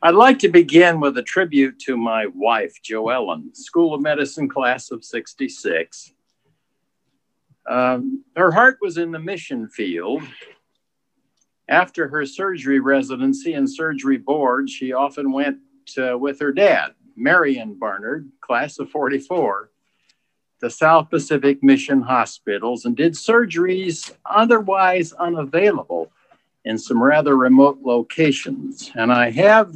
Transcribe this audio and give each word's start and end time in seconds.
I'd 0.00 0.14
like 0.14 0.38
to 0.40 0.48
begin 0.48 1.00
with 1.00 1.18
a 1.18 1.24
tribute 1.24 1.80
to 1.80 1.96
my 1.96 2.26
wife, 2.26 2.72
Joellen, 2.84 3.54
School 3.56 3.94
of 3.94 4.00
Medicine 4.00 4.48
class 4.48 4.92
of 4.92 5.04
66. 5.04 6.12
Um, 7.68 8.24
her 8.36 8.52
heart 8.52 8.78
was 8.80 8.96
in 8.96 9.10
the 9.10 9.18
mission 9.18 9.68
field. 9.68 10.22
After 11.68 12.06
her 12.06 12.24
surgery 12.26 12.78
residency 12.78 13.54
and 13.54 13.68
surgery 13.68 14.18
board, 14.18 14.70
she 14.70 14.92
often 14.92 15.32
went 15.32 15.58
uh, 16.00 16.16
with 16.16 16.38
her 16.38 16.52
dad, 16.52 16.92
Marion 17.16 17.74
Barnard, 17.74 18.30
class 18.40 18.78
of 18.78 18.90
44, 18.90 19.72
to 20.60 20.70
South 20.70 21.10
Pacific 21.10 21.60
Mission 21.60 22.02
hospitals 22.02 22.84
and 22.84 22.96
did 22.96 23.14
surgeries 23.14 24.14
otherwise 24.24 25.12
unavailable 25.14 26.12
in 26.64 26.78
some 26.78 27.02
rather 27.02 27.36
remote 27.36 27.80
locations. 27.82 28.92
And 28.94 29.12
I 29.12 29.30
have 29.30 29.74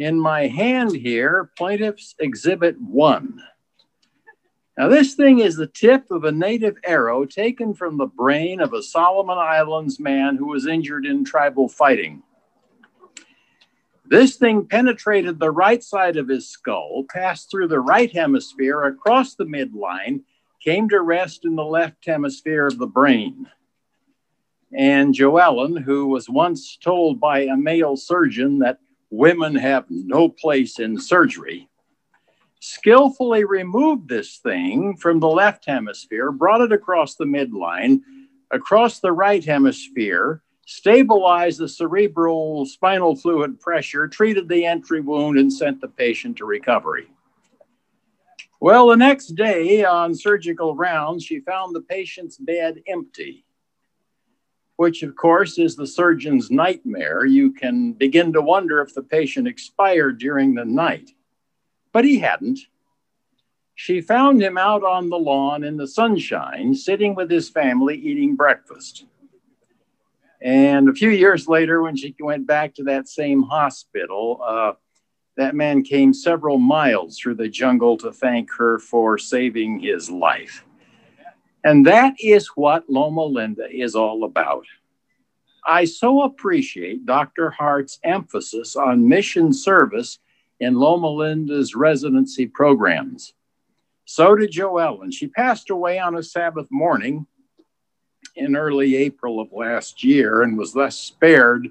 in 0.00 0.18
my 0.18 0.46
hand 0.46 0.96
here 0.96 1.50
Plaintiff's 1.58 2.14
Exhibit 2.18 2.80
1. 2.80 3.42
Now, 4.78 4.88
this 4.88 5.12
thing 5.14 5.40
is 5.40 5.56
the 5.56 5.66
tip 5.66 6.10
of 6.10 6.24
a 6.24 6.32
native 6.32 6.78
arrow 6.86 7.26
taken 7.26 7.74
from 7.74 7.98
the 7.98 8.06
brain 8.06 8.62
of 8.62 8.72
a 8.72 8.82
Solomon 8.82 9.36
Islands 9.36 10.00
man 10.00 10.36
who 10.36 10.46
was 10.46 10.66
injured 10.66 11.04
in 11.04 11.22
tribal 11.22 11.68
fighting. 11.68 12.22
This 14.06 14.36
thing 14.36 14.66
penetrated 14.66 15.38
the 15.38 15.50
right 15.50 15.84
side 15.84 16.16
of 16.16 16.28
his 16.28 16.48
skull, 16.48 17.04
passed 17.10 17.50
through 17.50 17.68
the 17.68 17.80
right 17.80 18.10
hemisphere 18.10 18.84
across 18.84 19.34
the 19.34 19.44
midline, 19.44 20.22
came 20.64 20.88
to 20.88 21.02
rest 21.02 21.44
in 21.44 21.56
the 21.56 21.64
left 21.64 22.06
hemisphere 22.06 22.66
of 22.66 22.78
the 22.78 22.86
brain. 22.86 23.50
And 24.72 25.14
Joellen, 25.14 25.82
who 25.82 26.06
was 26.06 26.30
once 26.30 26.78
told 26.82 27.20
by 27.20 27.40
a 27.40 27.56
male 27.56 27.98
surgeon 27.98 28.60
that 28.60 28.78
women 29.10 29.54
have 29.54 29.84
no 29.88 30.28
place 30.28 30.78
in 30.78 30.98
surgery, 30.98 31.68
skillfully 32.60 33.44
removed 33.44 34.08
this 34.08 34.38
thing 34.38 34.96
from 34.96 35.20
the 35.20 35.28
left 35.28 35.64
hemisphere, 35.66 36.30
brought 36.30 36.60
it 36.60 36.72
across 36.72 37.16
the 37.16 37.24
midline, 37.24 38.00
across 38.50 39.00
the 39.00 39.12
right 39.12 39.44
hemisphere, 39.44 40.42
stabilized 40.66 41.58
the 41.58 41.68
cerebral 41.68 42.64
spinal 42.66 43.16
fluid 43.16 43.58
pressure, 43.60 44.06
treated 44.06 44.48
the 44.48 44.64
entry 44.64 45.00
wound, 45.00 45.38
and 45.38 45.52
sent 45.52 45.80
the 45.80 45.88
patient 45.88 46.36
to 46.36 46.44
recovery. 46.44 47.08
Well, 48.60 48.88
the 48.88 48.96
next 48.96 49.28
day 49.28 49.84
on 49.84 50.14
surgical 50.14 50.76
rounds, 50.76 51.24
she 51.24 51.40
found 51.40 51.74
the 51.74 51.80
patient's 51.80 52.36
bed 52.36 52.82
empty, 52.86 53.44
which, 54.80 55.02
of 55.02 55.14
course, 55.14 55.58
is 55.58 55.76
the 55.76 55.86
surgeon's 55.86 56.50
nightmare. 56.50 57.26
You 57.26 57.52
can 57.52 57.92
begin 57.92 58.32
to 58.32 58.40
wonder 58.40 58.80
if 58.80 58.94
the 58.94 59.02
patient 59.02 59.46
expired 59.46 60.18
during 60.18 60.54
the 60.54 60.64
night 60.64 61.10
but 61.92 62.04
he 62.04 62.18
hadn't. 62.18 62.60
She 63.74 64.00
found 64.00 64.42
him 64.42 64.58
out 64.58 64.84
on 64.84 65.08
the 65.08 65.18
lawn 65.18 65.64
in 65.64 65.76
the 65.76 65.86
sunshine, 65.86 66.74
sitting 66.74 67.14
with 67.14 67.30
his 67.30 67.48
family 67.48 67.96
eating 67.96 68.36
breakfast. 68.36 69.06
And 70.42 70.88
a 70.88 70.92
few 70.92 71.10
years 71.10 71.48
later, 71.48 71.82
when 71.82 71.96
she 71.96 72.14
went 72.18 72.46
back 72.46 72.74
to 72.74 72.84
that 72.84 73.08
same 73.08 73.42
hospital, 73.42 74.40
uh, 74.44 74.72
that 75.36 75.54
man 75.54 75.82
came 75.82 76.12
several 76.12 76.58
miles 76.58 77.18
through 77.18 77.36
the 77.36 77.48
jungle 77.48 77.96
to 77.98 78.12
thank 78.12 78.50
her 78.54 78.78
for 78.78 79.16
saving 79.18 79.80
his 79.80 80.10
life. 80.10 80.64
And 81.64 81.86
that 81.86 82.14
is 82.18 82.48
what 82.48 82.88
Loma 82.88 83.24
Linda 83.24 83.66
is 83.70 83.94
all 83.94 84.24
about. 84.24 84.64
I 85.66 85.84
so 85.84 86.22
appreciate 86.22 87.04
Dr. 87.04 87.50
Hart's 87.50 87.98
emphasis 88.02 88.76
on 88.76 89.08
mission 89.08 89.52
service 89.52 90.18
in 90.58 90.74
Loma 90.74 91.08
Linda's 91.08 91.74
residency 91.74 92.46
programs. 92.46 93.34
So 94.04 94.34
did 94.36 94.52
Joellen. 94.52 95.12
She 95.12 95.26
passed 95.28 95.70
away 95.70 95.98
on 95.98 96.16
a 96.16 96.22
Sabbath 96.22 96.68
morning 96.70 97.26
in 98.36 98.56
early 98.56 98.96
April 98.96 99.40
of 99.40 99.52
last 99.52 100.02
year 100.02 100.42
and 100.42 100.56
was 100.56 100.72
thus 100.72 100.96
spared 100.96 101.68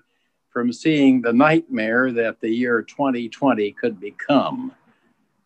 from 0.50 0.72
seeing 0.72 1.22
the 1.22 1.34
nightmare 1.34 2.12
that 2.12 2.40
the 2.42 2.50
year 2.50 2.82
2020 2.82 3.72
could 3.74 4.00
become. 4.00 4.72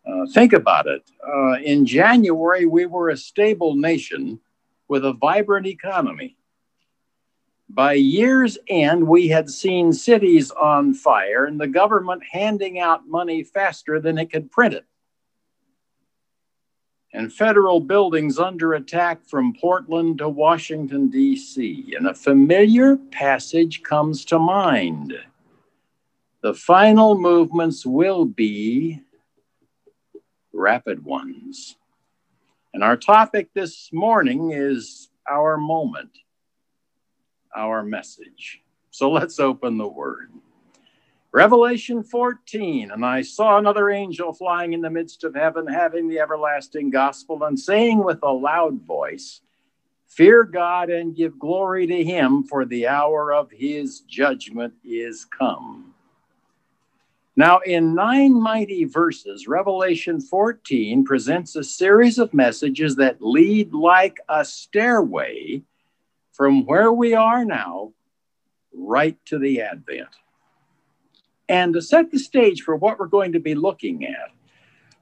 Uh, 0.06 0.26
think 0.32 0.52
about 0.52 0.86
it. 0.86 1.10
Uh, 1.26 1.54
in 1.62 1.86
January, 1.86 2.66
we 2.66 2.86
were 2.86 3.10
a 3.10 3.16
stable 3.16 3.74
nation 3.74 4.40
with 4.88 5.04
a 5.04 5.14
vibrant 5.14 5.66
economy. 5.66 6.36
By 7.70 7.94
year's 7.94 8.58
end, 8.68 9.08
we 9.08 9.28
had 9.28 9.48
seen 9.48 9.92
cities 9.92 10.50
on 10.50 10.92
fire 10.92 11.46
and 11.46 11.58
the 11.58 11.66
government 11.66 12.22
handing 12.30 12.78
out 12.78 13.08
money 13.08 13.42
faster 13.42 13.98
than 13.98 14.18
it 14.18 14.30
could 14.30 14.50
print 14.50 14.74
it. 14.74 14.84
And 17.14 17.32
federal 17.32 17.80
buildings 17.80 18.38
under 18.38 18.74
attack 18.74 19.24
from 19.24 19.54
Portland 19.54 20.18
to 20.18 20.28
Washington, 20.28 21.08
D.C. 21.08 21.94
And 21.96 22.08
a 22.08 22.14
familiar 22.14 22.96
passage 22.96 23.82
comes 23.82 24.24
to 24.26 24.38
mind. 24.38 25.14
The 26.42 26.54
final 26.54 27.16
movements 27.16 27.86
will 27.86 28.24
be 28.24 29.00
rapid 30.54 31.04
ones. 31.04 31.76
And 32.72 32.82
our 32.82 32.96
topic 32.96 33.50
this 33.54 33.90
morning 33.92 34.52
is 34.52 35.10
our 35.28 35.56
moment 35.56 36.10
our 37.54 37.82
message. 37.82 38.62
So 38.90 39.10
let's 39.10 39.38
open 39.38 39.78
the 39.78 39.88
word. 39.88 40.30
Revelation 41.32 42.04
14, 42.04 42.92
and 42.92 43.04
I 43.04 43.22
saw 43.22 43.58
another 43.58 43.90
angel 43.90 44.32
flying 44.32 44.72
in 44.72 44.80
the 44.80 44.90
midst 44.90 45.24
of 45.24 45.34
heaven, 45.34 45.66
having 45.66 46.08
the 46.08 46.20
everlasting 46.20 46.90
gospel, 46.90 47.42
and 47.42 47.58
saying 47.58 48.04
with 48.04 48.20
a 48.22 48.32
loud 48.32 48.82
voice, 48.82 49.40
Fear 50.06 50.44
God 50.44 50.90
and 50.90 51.16
give 51.16 51.40
glory 51.40 51.88
to 51.88 52.04
him, 52.04 52.44
for 52.44 52.64
the 52.64 52.86
hour 52.86 53.34
of 53.34 53.50
his 53.50 54.00
judgment 54.00 54.74
is 54.84 55.24
come. 55.24 55.83
Now, 57.36 57.58
in 57.58 57.94
nine 57.94 58.40
mighty 58.40 58.84
verses, 58.84 59.48
Revelation 59.48 60.20
14 60.20 61.04
presents 61.04 61.56
a 61.56 61.64
series 61.64 62.18
of 62.18 62.32
messages 62.32 62.94
that 62.96 63.20
lead 63.20 63.74
like 63.74 64.20
a 64.28 64.44
stairway 64.44 65.62
from 66.32 66.64
where 66.64 66.92
we 66.92 67.14
are 67.14 67.44
now 67.44 67.92
right 68.72 69.18
to 69.26 69.38
the 69.38 69.62
Advent. 69.62 70.08
And 71.48 71.74
to 71.74 71.82
set 71.82 72.12
the 72.12 72.18
stage 72.18 72.62
for 72.62 72.76
what 72.76 73.00
we're 73.00 73.06
going 73.06 73.32
to 73.32 73.40
be 73.40 73.56
looking 73.56 74.04
at, 74.04 74.30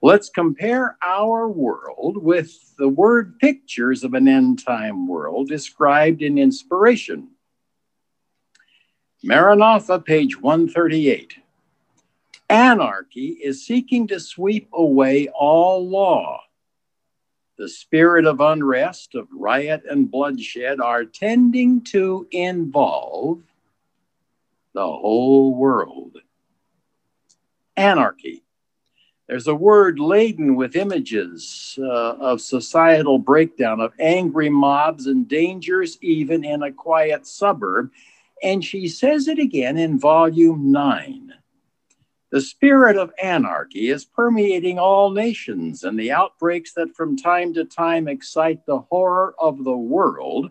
let's 0.00 0.30
compare 0.30 0.96
our 1.02 1.48
world 1.48 2.16
with 2.16 2.74
the 2.78 2.88
word 2.88 3.38
pictures 3.40 4.04
of 4.04 4.14
an 4.14 4.26
end 4.26 4.64
time 4.64 5.06
world 5.06 5.48
described 5.48 6.22
in 6.22 6.38
inspiration. 6.38 7.28
Maranatha, 9.22 10.00
page 10.00 10.40
138. 10.40 11.41
Anarchy 12.52 13.38
is 13.42 13.66
seeking 13.66 14.06
to 14.08 14.20
sweep 14.20 14.68
away 14.72 15.28
all 15.28 15.88
law 15.88 16.42
the 17.62 17.68
spirit 17.68 18.26
of 18.26 18.40
unrest, 18.40 19.14
of 19.14 19.28
riot 19.32 19.84
and 19.88 20.10
bloodshed 20.10 20.80
are 20.80 21.04
tending 21.04 21.80
to 21.82 22.26
involve 22.32 23.40
the 24.74 24.84
whole 24.84 25.54
world. 25.54 26.18
Anarchy. 27.76 28.42
There's 29.28 29.46
a 29.46 29.54
word 29.54 30.00
laden 30.00 30.56
with 30.56 30.74
images 30.74 31.78
uh, 31.80 31.84
of 31.84 32.40
societal 32.40 33.20
breakdown, 33.20 33.80
of 33.80 33.92
angry 34.00 34.50
mobs 34.50 35.06
and 35.06 35.28
dangers, 35.28 35.98
even 36.02 36.44
in 36.44 36.64
a 36.64 36.72
quiet 36.72 37.28
suburb. 37.28 37.92
And 38.42 38.64
she 38.64 38.88
says 38.88 39.28
it 39.28 39.38
again 39.38 39.76
in 39.76 40.00
volume 40.00 40.72
nine. 40.72 41.21
The 42.32 42.40
spirit 42.40 42.96
of 42.96 43.12
anarchy 43.22 43.90
is 43.90 44.06
permeating 44.06 44.78
all 44.78 45.10
nations, 45.10 45.84
and 45.84 46.00
the 46.00 46.12
outbreaks 46.12 46.72
that 46.72 46.96
from 46.96 47.14
time 47.14 47.52
to 47.52 47.66
time 47.66 48.08
excite 48.08 48.64
the 48.64 48.78
horror 48.78 49.34
of 49.38 49.62
the 49.62 49.76
world 49.76 50.50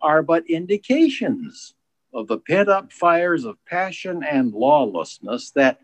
are 0.00 0.22
but 0.22 0.48
indications 0.48 1.74
of 2.14 2.26
the 2.26 2.38
pent 2.38 2.70
up 2.70 2.90
fires 2.90 3.44
of 3.44 3.62
passion 3.66 4.22
and 4.24 4.54
lawlessness 4.54 5.50
that, 5.50 5.78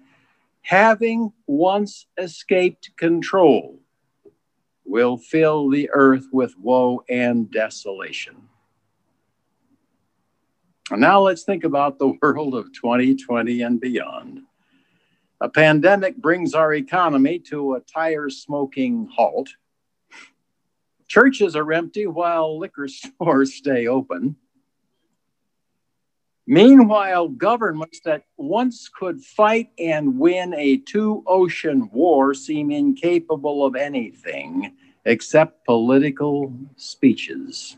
having 0.63 1.35
once 1.47 2.07
escaped 2.17 2.91
control, 2.97 3.79
will 4.87 5.19
fill 5.19 5.69
the 5.69 5.91
earth 5.93 6.29
with 6.33 6.55
woe 6.59 7.05
and 7.11 7.51
desolation. 7.51 8.49
And 10.91 11.03
now 11.03 11.21
let's 11.21 11.43
think 11.43 11.65
about 11.65 11.99
the 11.99 12.17
world 12.23 12.55
of 12.55 12.73
2020 12.73 13.61
and 13.61 13.79
beyond. 13.79 14.45
A 15.43 15.49
pandemic 15.49 16.17
brings 16.17 16.53
our 16.53 16.75
economy 16.75 17.39
to 17.51 17.75
a 17.75 17.81
tire 17.81 18.29
smoking 18.29 19.09
halt. 19.11 19.49
Churches 21.09 21.57
are 21.57 21.73
empty 21.73 22.07
while 22.07 22.59
liquor 22.59 22.89
stores 22.89 23.55
stay 23.55 23.87
open. 23.87 24.37
Meanwhile, 26.47 27.29
governments 27.29 28.01
that 28.05 28.25
once 28.37 28.89
could 28.89 29.23
fight 29.23 29.71
and 29.79 30.19
win 30.19 30.53
a 30.55 30.79
two 30.79 31.23
ocean 31.27 31.89
war 31.93 32.35
seem 32.35 32.71
incapable 32.71 33.65
of 33.65 33.77
anything 33.77 34.73
except 35.05 35.65
political 35.65 36.53
speeches. 36.77 37.77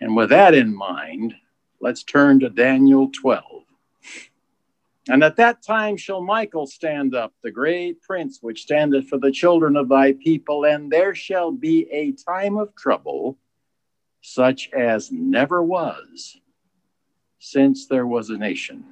And 0.00 0.16
with 0.16 0.30
that 0.30 0.52
in 0.52 0.74
mind, 0.74 1.34
let's 1.80 2.02
turn 2.02 2.40
to 2.40 2.50
Daniel 2.50 3.08
12. 3.08 3.44
And 5.08 5.24
at 5.24 5.36
that 5.36 5.62
time 5.62 5.96
shall 5.96 6.20
Michael 6.20 6.66
stand 6.66 7.14
up, 7.14 7.32
the 7.42 7.50
great 7.50 8.02
prince 8.02 8.38
which 8.42 8.62
standeth 8.62 9.08
for 9.08 9.18
the 9.18 9.32
children 9.32 9.76
of 9.76 9.88
thy 9.88 10.12
people, 10.12 10.66
and 10.66 10.90
there 10.92 11.14
shall 11.14 11.50
be 11.50 11.88
a 11.90 12.12
time 12.12 12.58
of 12.58 12.74
trouble 12.76 13.38
such 14.20 14.70
as 14.72 15.10
never 15.10 15.62
was 15.62 16.38
since 17.38 17.86
there 17.86 18.06
was 18.06 18.28
a 18.28 18.36
nation. 18.36 18.84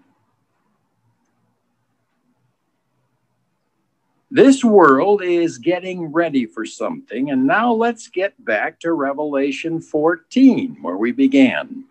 This 4.30 4.64
world 4.64 5.22
is 5.22 5.58
getting 5.58 6.12
ready 6.12 6.46
for 6.46 6.64
something, 6.64 7.30
and 7.30 7.46
now 7.46 7.72
let's 7.72 8.08
get 8.08 8.42
back 8.44 8.80
to 8.80 8.92
Revelation 8.92 9.80
14, 9.80 10.78
where 10.80 10.96
we 10.96 11.12
began. 11.12 11.84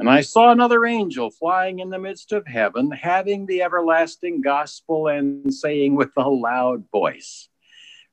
And 0.00 0.08
I 0.08 0.22
saw 0.22 0.50
another 0.50 0.86
angel 0.86 1.30
flying 1.30 1.80
in 1.80 1.90
the 1.90 1.98
midst 1.98 2.32
of 2.32 2.46
heaven, 2.46 2.90
having 2.90 3.44
the 3.44 3.60
everlasting 3.60 4.40
gospel 4.40 5.08
and 5.08 5.52
saying 5.52 5.94
with 5.94 6.08
a 6.16 6.26
loud 6.26 6.90
voice, 6.90 7.50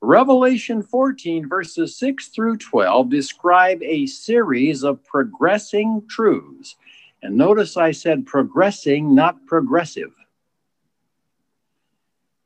Revelation 0.01 0.83
14, 0.83 1.47
verses 1.47 1.97
6 1.97 2.27
through 2.27 2.57
12, 2.57 3.09
describe 3.09 3.81
a 3.81 4.05
series 4.05 4.83
of 4.83 5.01
progressing 5.05 6.03
truths. 6.09 6.75
And 7.23 7.37
notice 7.37 7.77
I 7.77 7.91
said 7.91 8.25
progressing, 8.25 9.15
not 9.15 9.45
progressive. 9.45 10.11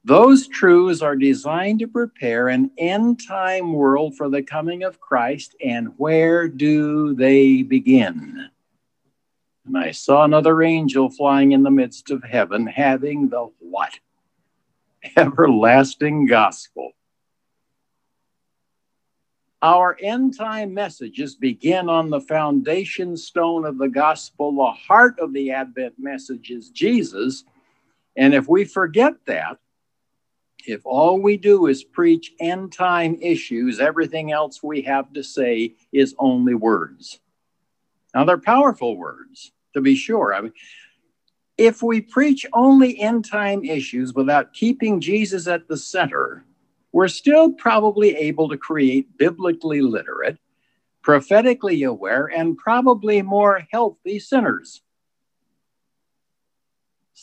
Those 0.04 0.48
truths 0.48 1.02
are 1.02 1.16
designed 1.16 1.80
to 1.80 1.88
prepare 1.88 2.48
an 2.48 2.70
end 2.78 3.22
time 3.28 3.74
world 3.74 4.16
for 4.16 4.30
the 4.30 4.44
coming 4.44 4.84
of 4.84 5.02
Christ. 5.02 5.56
And 5.66 5.94
where 5.98 6.48
do 6.48 7.16
they 7.16 7.64
begin? 7.64 8.51
And 9.66 9.78
I 9.78 9.92
saw 9.92 10.24
another 10.24 10.62
angel 10.62 11.10
flying 11.10 11.52
in 11.52 11.64
the 11.64 11.72
midst 11.72 12.12
of 12.12 12.24
heaven, 12.24 12.66
having 12.68 13.30
the 13.30 13.50
what? 13.60 14.00
Everlasting 15.18 16.26
gospel 16.26 16.94
our 19.62 19.96
end 20.02 20.36
time 20.36 20.74
messages 20.74 21.36
begin 21.36 21.88
on 21.88 22.10
the 22.10 22.22
foundation 22.22 23.16
stone 23.16 23.66
of 23.66 23.78
the 23.78 23.88
gospel. 23.88 24.56
The 24.56 24.72
heart 24.72 25.20
of 25.20 25.34
the 25.34 25.52
Advent 25.52 25.96
message 26.00 26.50
is 26.50 26.70
Jesus. 26.70 27.44
And 28.16 28.34
if 28.34 28.48
we 28.48 28.66
forget 28.66 29.14
that, 29.28 29.58
if 30.66 30.82
all 30.86 31.20
we 31.20 31.38
do 31.38 31.68
is 31.68 31.84
preach 31.84 32.34
end 32.40 32.74
time 32.74 33.18
issues, 33.22 33.80
everything 33.80 34.32
else 34.32 34.62
we 34.64 34.82
have 34.84 35.14
to 35.14 35.24
say 35.24 35.76
is 35.92 36.16
only 36.18 36.56
words. 36.56 37.20
Now, 38.14 38.26
they're 38.26 38.38
powerful 38.38 38.98
words, 38.98 39.52
to 39.74 39.82
be 39.82 39.96
sure. 39.96 40.34
I 40.34 40.42
mean, 40.42 40.54
if 41.58 41.82
we 41.82 42.02
preach 42.02 42.46
only 42.54 43.00
end 43.00 43.26
time 43.26 43.64
issues 43.64 44.14
without 44.14 44.54
keeping 44.54 45.00
Jesus 45.00 45.48
at 45.48 45.68
the 45.68 45.78
center, 45.78 46.44
we're 46.92 47.08
still 47.08 47.54
probably 47.54 48.16
able 48.16 48.50
to 48.50 48.58
create 48.58 49.18
biblically 49.18 49.82
literate, 49.82 50.38
prophetically 51.02 51.84
aware, 51.84 52.26
and 52.28 52.58
probably 52.58 53.22
more 53.22 53.66
healthy 53.72 54.20
sinners. 54.20 54.82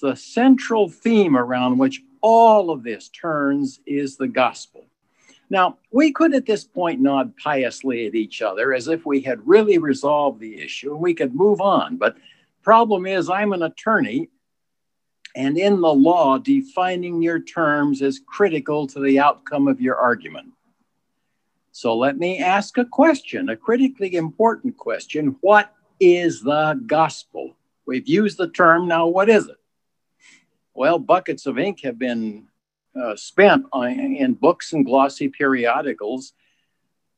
The 0.00 0.14
central 0.14 0.88
theme 0.88 1.37
around 1.37 1.79
which 1.79 2.02
all 2.20 2.70
of 2.70 2.85
this 2.85 3.08
turns 3.08 3.81
is 3.85 4.17
the 4.17 4.29
gospel. 4.29 4.88
Now, 5.50 5.78
we 5.90 6.12
could 6.12 6.34
at 6.34 6.46
this 6.46 6.64
point 6.64 7.00
nod 7.00 7.36
piously 7.36 8.06
at 8.06 8.14
each 8.14 8.42
other 8.42 8.74
as 8.74 8.88
if 8.88 9.06
we 9.06 9.20
had 9.20 9.46
really 9.46 9.78
resolved 9.78 10.40
the 10.40 10.60
issue 10.60 10.92
and 10.92 11.00
we 11.00 11.14
could 11.14 11.34
move 11.34 11.60
on. 11.60 11.96
But 11.96 12.16
problem 12.62 13.06
is, 13.06 13.30
I'm 13.30 13.52
an 13.52 13.62
attorney 13.62 14.28
and 15.34 15.56
in 15.56 15.80
the 15.80 15.94
law, 15.94 16.38
defining 16.38 17.22
your 17.22 17.40
terms 17.40 18.02
is 18.02 18.20
critical 18.26 18.86
to 18.88 19.00
the 19.00 19.20
outcome 19.20 19.68
of 19.68 19.80
your 19.80 19.96
argument. 19.96 20.48
So 21.70 21.96
let 21.96 22.18
me 22.18 22.38
ask 22.38 22.76
a 22.78 22.84
question, 22.84 23.50
a 23.50 23.56
critically 23.56 24.16
important 24.16 24.76
question. 24.76 25.36
What 25.40 25.72
is 26.00 26.42
the 26.42 26.80
gospel? 26.86 27.56
We've 27.86 28.08
used 28.08 28.38
the 28.38 28.48
term, 28.48 28.88
now 28.88 29.06
what 29.06 29.28
is 29.28 29.46
it? 29.46 29.56
Well, 30.74 30.98
buckets 30.98 31.46
of 31.46 31.58
ink 31.58 31.82
have 31.84 31.98
been 31.98 32.48
uh, 32.94 33.17
spent 33.17 33.67
on, 33.73 33.90
in 33.90 34.35
books 34.35 34.73
and 34.73 34.85
glossy 34.85 35.29
periodicals 35.29 36.32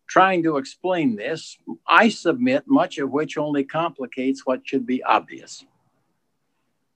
trying 0.06 0.42
to 0.42 0.56
explain 0.56 1.14
this. 1.14 1.56
I 1.86 2.08
submit 2.08 2.64
much 2.66 2.98
of 2.98 3.10
which 3.10 3.38
only 3.38 3.64
complicates 3.64 4.44
what 4.44 4.66
should 4.66 4.84
be 4.86 5.02
obvious. 5.04 5.64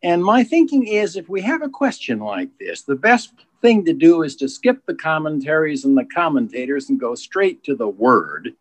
And 0.03 0.23
my 0.23 0.45
thinking 0.45 0.87
is 0.87 1.17
if 1.17 1.29
we 1.29 1.41
have 1.43 1.63
a 1.63 1.69
question 1.69 2.19
like 2.19 2.51
this, 2.59 2.83
the 2.83 2.97
best 2.97 3.33
thing 3.63 3.85
to 3.87 3.95
do 3.95 4.23
is 4.23 4.37
to 4.37 4.49
skip 4.49 4.85
the 4.85 4.95
commentaries 4.95 5.87
and 5.87 5.97
the 5.97 6.05
commentators 6.05 6.91
and 6.91 7.01
go 7.01 7.15
straight 7.15 7.65
to 7.65 7.75
the 7.75 7.89
word, 7.89 8.53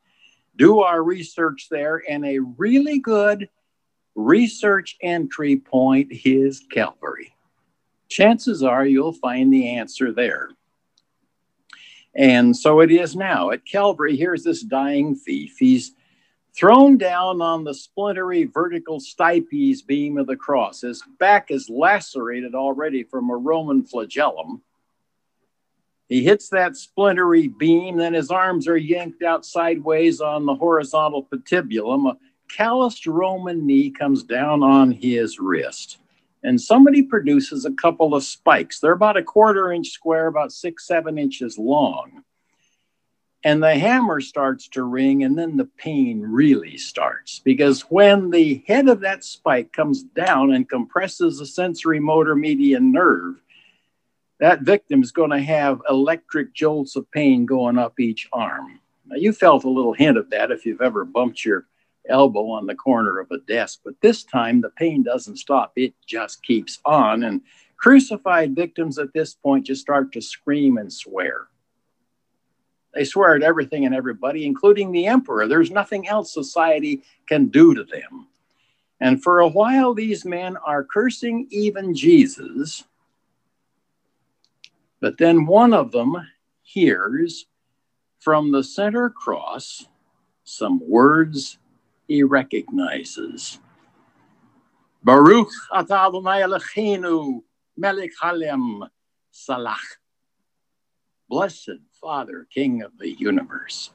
do 0.56 0.80
our 0.80 1.04
research 1.04 1.68
there, 1.70 2.02
and 2.08 2.24
a 2.24 2.40
really 2.40 3.00
good 3.00 3.50
research 4.16 4.96
entry 5.02 5.58
point 5.58 6.10
is 6.24 6.64
Calvary. 6.72 7.33
Chances 8.14 8.62
are 8.62 8.86
you'll 8.86 9.12
find 9.12 9.52
the 9.52 9.70
answer 9.70 10.12
there. 10.12 10.50
And 12.14 12.56
so 12.56 12.82
it 12.82 12.92
is 12.92 13.16
now. 13.16 13.50
At 13.50 13.66
Calvary, 13.66 14.16
here's 14.16 14.44
this 14.44 14.62
dying 14.62 15.16
thief. 15.16 15.56
He's 15.58 15.94
thrown 16.56 17.00
down 17.00 17.42
on 17.42 17.64
the 17.64 17.74
splintery 17.74 18.44
vertical 18.44 19.00
stipes 19.00 19.82
beam 19.82 20.20
of 20.20 20.28
the 20.28 20.36
cross. 20.36 20.82
His 20.82 21.02
back 21.18 21.50
is 21.50 21.72
lacerated 21.72 22.54
already 22.54 23.02
from 23.02 23.32
a 23.32 23.36
Roman 23.36 23.84
flagellum. 23.84 24.62
He 26.08 26.24
hits 26.24 26.50
that 26.50 26.78
splintery 26.78 27.48
beam, 27.48 27.98
then 27.98 28.14
his 28.14 28.30
arms 28.30 28.68
are 28.68 28.78
yanked 28.78 29.24
out 29.24 29.44
sideways 29.44 30.22
on 30.22 30.46
the 30.46 30.54
horizontal 30.54 31.26
patibulum. 31.26 32.12
A 32.12 32.18
calloused 32.48 33.08
Roman 33.08 33.66
knee 33.66 33.90
comes 33.90 34.22
down 34.22 34.62
on 34.62 34.92
his 34.92 35.40
wrist. 35.40 35.98
And 36.44 36.60
somebody 36.60 37.02
produces 37.02 37.66
a 37.66 37.72
couple 37.72 38.14
of 38.14 38.24
spikes. 38.24 38.80
They're 38.80 38.92
about 38.92 39.18
a 39.18 39.24
quarter 39.24 39.72
inch 39.72 39.90
square, 39.90 40.28
about 40.28 40.52
six, 40.52 40.86
seven 40.86 41.18
inches 41.18 41.58
long. 41.58 42.24
And 43.46 43.62
the 43.62 43.76
hammer 43.76 44.22
starts 44.22 44.68
to 44.70 44.84
ring 44.84 45.24
and 45.24 45.38
then 45.38 45.58
the 45.58 45.66
pain 45.66 46.22
really 46.22 46.78
starts. 46.78 47.40
Because 47.40 47.82
when 47.82 48.30
the 48.30 48.64
head 48.68 48.88
of 48.88 49.02
that 49.02 49.24
spike 49.24 49.74
comes 49.74 50.04
down 50.04 50.54
and 50.54 50.68
compresses 50.68 51.40
the 51.40 51.46
sensory 51.46 52.00
motor 52.00 52.36
median 52.36 52.92
nerve 52.92 53.36
that 54.44 54.62
victim 54.62 55.02
is 55.02 55.14
going 55.14 55.30
to 55.30 55.40
have 55.40 55.82
electric 55.90 56.54
jolts 56.54 56.98
of 56.98 57.10
pain 57.12 57.46
going 57.46 57.78
up 57.78 57.98
each 57.98 58.28
arm. 58.34 58.78
Now 59.06 59.16
you 59.16 59.32
felt 59.32 59.64
a 59.64 59.70
little 59.70 59.94
hint 59.94 60.18
of 60.18 60.30
that 60.32 60.52
if 60.52 60.66
you've 60.66 60.82
ever 60.82 61.06
bumped 61.06 61.46
your 61.46 61.66
elbow 62.10 62.50
on 62.50 62.66
the 62.66 62.76
corner 62.76 63.20
of 63.20 63.32
a 63.32 63.38
desk 63.40 63.80
but 63.84 63.94
this 64.02 64.24
time 64.24 64.62
the 64.62 64.70
pain 64.72 65.04
doesn't 65.04 65.38
stop 65.38 65.72
it 65.76 65.94
just 66.06 66.44
keeps 66.44 66.80
on 66.86 67.24
and 67.24 67.42
crucified 67.78 68.56
victims 68.56 68.98
at 68.98 69.14
this 69.14 69.34
point 69.34 69.66
just 69.66 69.82
start 69.82 70.12
to 70.12 70.22
scream 70.22 70.78
and 70.78 70.92
swear 70.92 71.48
they 72.94 73.06
swear 73.06 73.36
at 73.36 73.42
everything 73.42 73.86
and 73.86 73.96
everybody, 73.96 74.46
including 74.46 74.92
the 74.92 75.08
emperor. 75.08 75.48
There's 75.48 75.72
nothing 75.72 76.08
else 76.08 76.32
society 76.32 77.02
can 77.28 77.48
do 77.48 77.74
to 77.74 77.84
them. 77.84 78.28
And 79.00 79.22
for 79.22 79.40
a 79.40 79.48
while, 79.48 79.94
these 79.94 80.26
men 80.26 80.58
are 80.58 80.84
cursing 80.84 81.48
even 81.50 81.96
Jesus. 81.96 82.84
But 85.02 85.18
then 85.18 85.46
one 85.46 85.74
of 85.74 85.92
them 85.92 86.16
hears 86.62 87.48
from 88.20 88.52
the 88.52 88.64
center 88.64 89.10
cross 89.10 89.88
some 90.46 90.80
words 90.88 91.58
he 92.14 92.22
recognizes. 92.22 93.60
Baruch 95.04 95.50
atah 95.72 96.08
Adonai 96.08 96.42
Eloheinu 96.42 97.42
melech 97.76 98.12
salach. 99.34 99.78
Blessed 101.28 101.82
Father, 102.00 102.48
King 102.54 102.84
of 102.84 102.92
the 103.00 103.10
universe, 103.10 103.90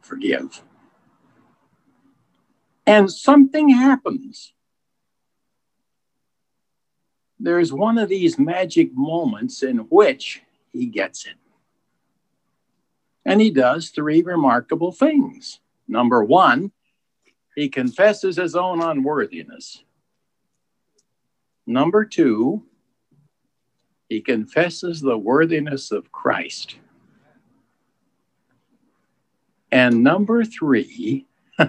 forgive. 0.00 0.62
And 2.86 3.12
something 3.12 3.68
happens. 3.68 4.54
There's 7.38 7.70
one 7.70 7.98
of 7.98 8.08
these 8.08 8.38
magic 8.38 8.94
moments 8.94 9.62
in 9.62 9.78
which 9.90 10.40
he 10.72 10.86
gets 10.86 11.26
it. 11.26 11.36
And 13.26 13.42
he 13.42 13.50
does 13.50 13.90
three 13.90 14.22
remarkable 14.22 14.90
things. 14.90 15.60
Number 15.86 16.22
one, 16.22 16.72
he 17.58 17.68
confesses 17.68 18.36
his 18.36 18.54
own 18.54 18.80
unworthiness. 18.80 19.82
Number 21.66 22.04
two, 22.04 22.62
he 24.08 24.20
confesses 24.20 25.00
the 25.00 25.18
worthiness 25.18 25.90
of 25.90 26.12
Christ. 26.12 26.76
And 29.72 30.04
number 30.04 30.44
three, 30.44 31.26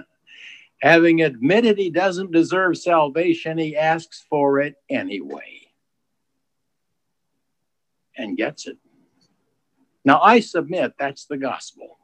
having 0.80 1.22
admitted 1.22 1.76
he 1.76 1.90
doesn't 1.90 2.30
deserve 2.30 2.78
salvation, 2.78 3.58
he 3.58 3.76
asks 3.76 4.24
for 4.30 4.60
it 4.60 4.76
anyway 4.88 5.72
and 8.16 8.36
gets 8.36 8.68
it. 8.68 8.78
Now, 10.04 10.20
I 10.20 10.38
submit 10.38 10.92
that's 11.00 11.26
the 11.26 11.36
gospel. 11.36 11.98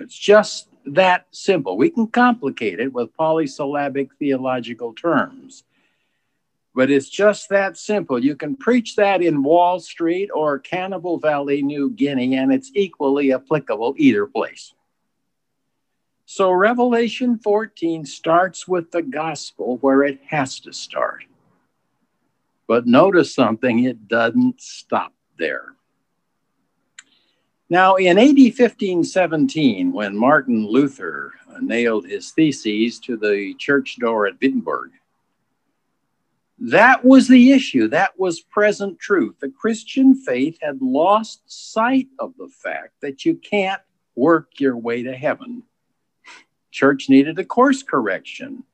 It's 0.00 0.18
just 0.18 0.71
that 0.86 1.26
simple. 1.30 1.76
We 1.76 1.90
can 1.90 2.06
complicate 2.06 2.80
it 2.80 2.92
with 2.92 3.16
polysyllabic 3.16 4.10
theological 4.18 4.92
terms, 4.92 5.64
but 6.74 6.90
it's 6.90 7.08
just 7.08 7.48
that 7.50 7.76
simple. 7.76 8.22
You 8.22 8.36
can 8.36 8.56
preach 8.56 8.96
that 8.96 9.22
in 9.22 9.42
Wall 9.42 9.80
Street 9.80 10.30
or 10.34 10.58
Cannibal 10.58 11.18
Valley, 11.18 11.62
New 11.62 11.90
Guinea, 11.90 12.36
and 12.36 12.52
it's 12.52 12.70
equally 12.74 13.32
applicable 13.32 13.94
either 13.96 14.26
place. 14.26 14.74
So, 16.24 16.50
Revelation 16.50 17.38
14 17.38 18.06
starts 18.06 18.66
with 18.66 18.90
the 18.90 19.02
gospel 19.02 19.76
where 19.82 20.02
it 20.02 20.20
has 20.28 20.60
to 20.60 20.72
start. 20.72 21.24
But 22.66 22.86
notice 22.86 23.34
something, 23.34 23.84
it 23.84 24.08
doesn't 24.08 24.60
stop 24.60 25.12
there. 25.38 25.74
Now, 27.72 27.94
in 27.94 28.18
AD 28.18 28.36
1517, 28.36 29.92
when 29.92 30.14
Martin 30.14 30.66
Luther 30.66 31.32
nailed 31.62 32.04
his 32.04 32.30
theses 32.32 32.98
to 32.98 33.16
the 33.16 33.54
church 33.58 33.96
door 33.98 34.26
at 34.26 34.38
Wittenberg, 34.42 34.90
that 36.58 37.02
was 37.02 37.28
the 37.28 37.50
issue. 37.50 37.88
That 37.88 38.18
was 38.18 38.42
present 38.42 38.98
truth. 38.98 39.36
The 39.40 39.48
Christian 39.48 40.14
faith 40.14 40.58
had 40.60 40.82
lost 40.82 41.44
sight 41.46 42.08
of 42.18 42.34
the 42.36 42.48
fact 42.48 42.92
that 43.00 43.24
you 43.24 43.36
can't 43.36 43.80
work 44.16 44.60
your 44.60 44.76
way 44.76 45.02
to 45.04 45.16
heaven. 45.16 45.62
Church 46.72 47.08
needed 47.08 47.38
a 47.38 47.44
course 47.46 47.82
correction. 47.82 48.64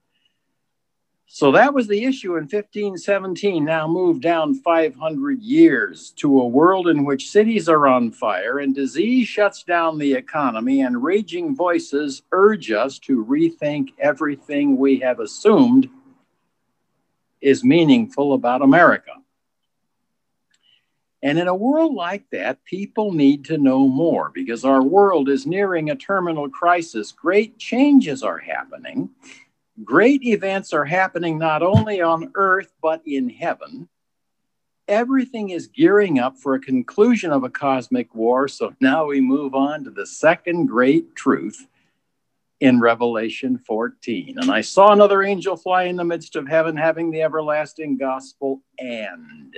So 1.30 1.52
that 1.52 1.74
was 1.74 1.86
the 1.86 2.04
issue 2.04 2.36
in 2.36 2.44
1517. 2.44 3.62
Now 3.62 3.86
moved 3.86 4.22
down 4.22 4.54
500 4.54 5.42
years 5.42 6.10
to 6.16 6.40
a 6.40 6.48
world 6.48 6.88
in 6.88 7.04
which 7.04 7.30
cities 7.30 7.68
are 7.68 7.86
on 7.86 8.10
fire 8.10 8.60
and 8.60 8.74
disease 8.74 9.28
shuts 9.28 9.62
down 9.62 9.98
the 9.98 10.14
economy, 10.14 10.80
and 10.80 11.02
raging 11.02 11.54
voices 11.54 12.22
urge 12.32 12.72
us 12.72 12.98
to 13.00 13.22
rethink 13.26 13.90
everything 13.98 14.78
we 14.78 15.00
have 15.00 15.20
assumed 15.20 15.90
is 17.42 17.62
meaningful 17.62 18.32
about 18.32 18.62
America. 18.62 19.12
And 21.22 21.38
in 21.38 21.46
a 21.46 21.54
world 21.54 21.94
like 21.94 22.24
that, 22.30 22.64
people 22.64 23.12
need 23.12 23.44
to 23.46 23.58
know 23.58 23.86
more 23.86 24.30
because 24.32 24.64
our 24.64 24.82
world 24.82 25.28
is 25.28 25.46
nearing 25.46 25.90
a 25.90 25.96
terminal 25.96 26.48
crisis. 26.48 27.12
Great 27.12 27.58
changes 27.58 28.22
are 28.22 28.38
happening 28.38 29.10
Great 29.84 30.24
events 30.24 30.72
are 30.72 30.84
happening 30.84 31.38
not 31.38 31.62
only 31.62 32.00
on 32.00 32.32
earth, 32.34 32.72
but 32.82 33.00
in 33.06 33.28
heaven. 33.28 33.88
Everything 34.88 35.50
is 35.50 35.68
gearing 35.68 36.18
up 36.18 36.36
for 36.38 36.54
a 36.54 36.60
conclusion 36.60 37.30
of 37.30 37.44
a 37.44 37.50
cosmic 37.50 38.14
war. 38.14 38.48
So 38.48 38.74
now 38.80 39.06
we 39.06 39.20
move 39.20 39.54
on 39.54 39.84
to 39.84 39.90
the 39.90 40.06
second 40.06 40.66
great 40.66 41.14
truth 41.14 41.66
in 42.60 42.80
Revelation 42.80 43.58
14. 43.58 44.38
And 44.38 44.50
I 44.50 44.62
saw 44.62 44.92
another 44.92 45.22
angel 45.22 45.56
fly 45.56 45.84
in 45.84 45.96
the 45.96 46.04
midst 46.04 46.34
of 46.34 46.48
heaven, 46.48 46.76
having 46.76 47.10
the 47.10 47.22
everlasting 47.22 47.98
gospel 47.98 48.62
and, 48.78 49.54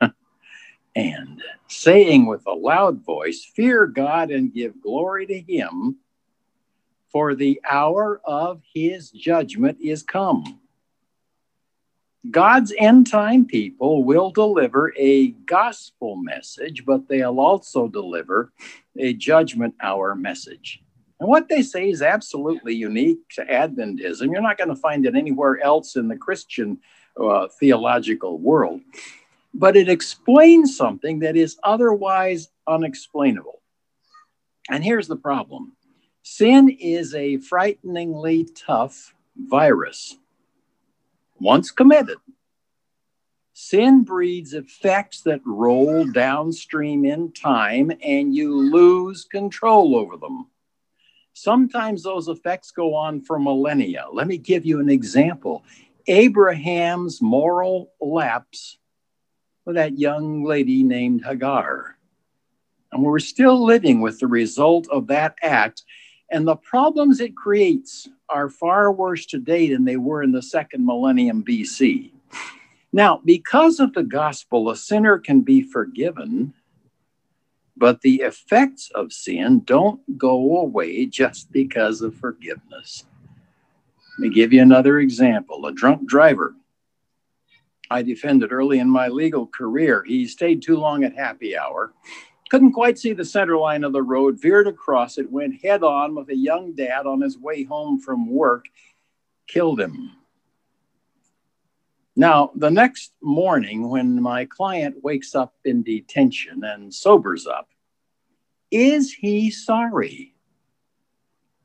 and 0.96 1.42
saying 1.68 2.26
with 2.26 2.46
a 2.46 2.52
loud 2.52 3.02
voice, 3.02 3.50
Fear 3.54 3.86
God 3.86 4.30
and 4.30 4.52
give 4.52 4.82
glory 4.82 5.26
to 5.26 5.40
him 5.40 5.96
for 7.12 7.34
the 7.34 7.60
hour 7.68 8.20
of 8.24 8.62
his 8.74 9.10
judgment 9.10 9.78
is 9.80 10.02
come. 10.02 10.60
God's 12.30 12.72
end 12.78 13.10
time 13.10 13.44
people 13.46 14.04
will 14.04 14.30
deliver 14.30 14.94
a 14.96 15.28
gospel 15.30 16.16
message, 16.16 16.84
but 16.86 17.08
they'll 17.08 17.40
also 17.40 17.88
deliver 17.88 18.52
a 18.96 19.12
judgment 19.12 19.74
hour 19.82 20.14
message. 20.14 20.82
And 21.18 21.28
what 21.28 21.48
they 21.48 21.62
say 21.62 21.90
is 21.90 22.00
absolutely 22.00 22.74
unique 22.74 23.18
to 23.34 23.44
Adventism. 23.44 24.32
You're 24.32 24.40
not 24.40 24.58
going 24.58 24.70
to 24.70 24.76
find 24.76 25.04
it 25.04 25.14
anywhere 25.14 25.60
else 25.62 25.96
in 25.96 26.08
the 26.08 26.16
Christian 26.16 26.78
uh, 27.20 27.48
theological 27.60 28.38
world, 28.38 28.80
but 29.52 29.76
it 29.76 29.88
explains 29.88 30.76
something 30.76 31.18
that 31.20 31.36
is 31.36 31.58
otherwise 31.62 32.48
unexplainable. 32.66 33.60
And 34.70 34.82
here's 34.82 35.08
the 35.08 35.16
problem 35.16 35.72
Sin 36.22 36.68
is 36.68 37.14
a 37.14 37.38
frighteningly 37.38 38.44
tough 38.54 39.12
virus. 39.36 40.16
Once 41.40 41.72
committed, 41.72 42.18
sin 43.52 44.04
breeds 44.04 44.54
effects 44.54 45.22
that 45.22 45.40
roll 45.44 46.04
downstream 46.06 47.04
in 47.04 47.32
time 47.32 47.90
and 48.04 48.34
you 48.34 48.54
lose 48.54 49.24
control 49.24 49.96
over 49.96 50.16
them. 50.16 50.46
Sometimes 51.32 52.04
those 52.04 52.28
effects 52.28 52.70
go 52.70 52.94
on 52.94 53.20
for 53.22 53.40
millennia. 53.40 54.06
Let 54.12 54.28
me 54.28 54.38
give 54.38 54.64
you 54.64 54.78
an 54.78 54.88
example. 54.88 55.64
Abraham's 56.06 57.20
moral 57.20 57.90
lapse 58.00 58.78
with 59.64 59.74
that 59.74 59.98
young 59.98 60.44
lady 60.44 60.84
named 60.84 61.24
Hagar. 61.24 61.96
And 62.92 63.02
we're 63.02 63.18
still 63.18 63.64
living 63.64 64.00
with 64.00 64.20
the 64.20 64.26
result 64.26 64.86
of 64.88 65.08
that 65.08 65.34
act 65.42 65.82
and 66.32 66.48
the 66.48 66.56
problems 66.56 67.20
it 67.20 67.36
creates 67.36 68.08
are 68.30 68.48
far 68.48 68.90
worse 68.90 69.26
today 69.26 69.68
than 69.68 69.84
they 69.84 69.98
were 69.98 70.22
in 70.22 70.32
the 70.32 70.42
second 70.42 70.84
millennium 70.84 71.44
BC. 71.44 72.10
Now, 72.90 73.20
because 73.24 73.78
of 73.80 73.92
the 73.92 74.02
gospel, 74.02 74.70
a 74.70 74.76
sinner 74.76 75.18
can 75.18 75.42
be 75.42 75.62
forgiven, 75.62 76.54
but 77.76 78.00
the 78.00 78.22
effects 78.22 78.90
of 78.94 79.12
sin 79.12 79.60
don't 79.64 80.18
go 80.18 80.58
away 80.58 81.04
just 81.04 81.52
because 81.52 82.00
of 82.00 82.16
forgiveness. 82.16 83.04
Let 84.18 84.28
me 84.28 84.34
give 84.34 84.54
you 84.54 84.62
another 84.62 85.00
example 85.00 85.66
a 85.66 85.72
drunk 85.72 86.08
driver. 86.08 86.54
I 87.90 88.00
defended 88.00 88.52
early 88.52 88.78
in 88.78 88.88
my 88.88 89.08
legal 89.08 89.46
career. 89.46 90.02
He 90.06 90.26
stayed 90.26 90.62
too 90.62 90.76
long 90.78 91.04
at 91.04 91.14
happy 91.14 91.56
hour 91.56 91.92
couldn't 92.52 92.72
quite 92.72 92.98
see 92.98 93.14
the 93.14 93.24
center 93.24 93.56
line 93.56 93.82
of 93.82 93.94
the 93.94 94.02
road, 94.02 94.38
veered 94.38 94.66
across 94.66 95.16
it, 95.16 95.32
went 95.32 95.64
head 95.64 95.82
on 95.82 96.14
with 96.14 96.28
a 96.28 96.36
young 96.36 96.74
dad 96.74 97.06
on 97.06 97.22
his 97.22 97.38
way 97.38 97.64
home 97.64 97.98
from 97.98 98.28
work, 98.28 98.66
killed 99.46 99.80
him. 99.80 100.10
Now, 102.14 102.50
the 102.54 102.70
next 102.70 103.14
morning, 103.22 103.88
when 103.88 104.20
my 104.20 104.44
client 104.44 105.02
wakes 105.02 105.34
up 105.34 105.54
in 105.64 105.82
detention 105.82 106.62
and 106.62 106.92
sobers 106.92 107.46
up, 107.46 107.70
is 108.70 109.10
he 109.10 109.50
sorry? 109.50 110.34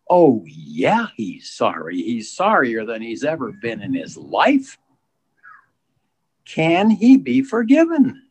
Oh, 0.10 0.46
yeah, 0.48 1.08
he's 1.18 1.50
sorry. 1.50 1.98
He's 1.98 2.32
sorrier 2.32 2.86
than 2.86 3.02
he's 3.02 3.26
ever 3.26 3.52
been 3.52 3.82
in 3.82 3.94
his 3.94 4.16
life. 4.16 4.78
Can 6.46 6.90
he 6.90 7.18
be 7.18 7.42
forgiven? 7.42 8.27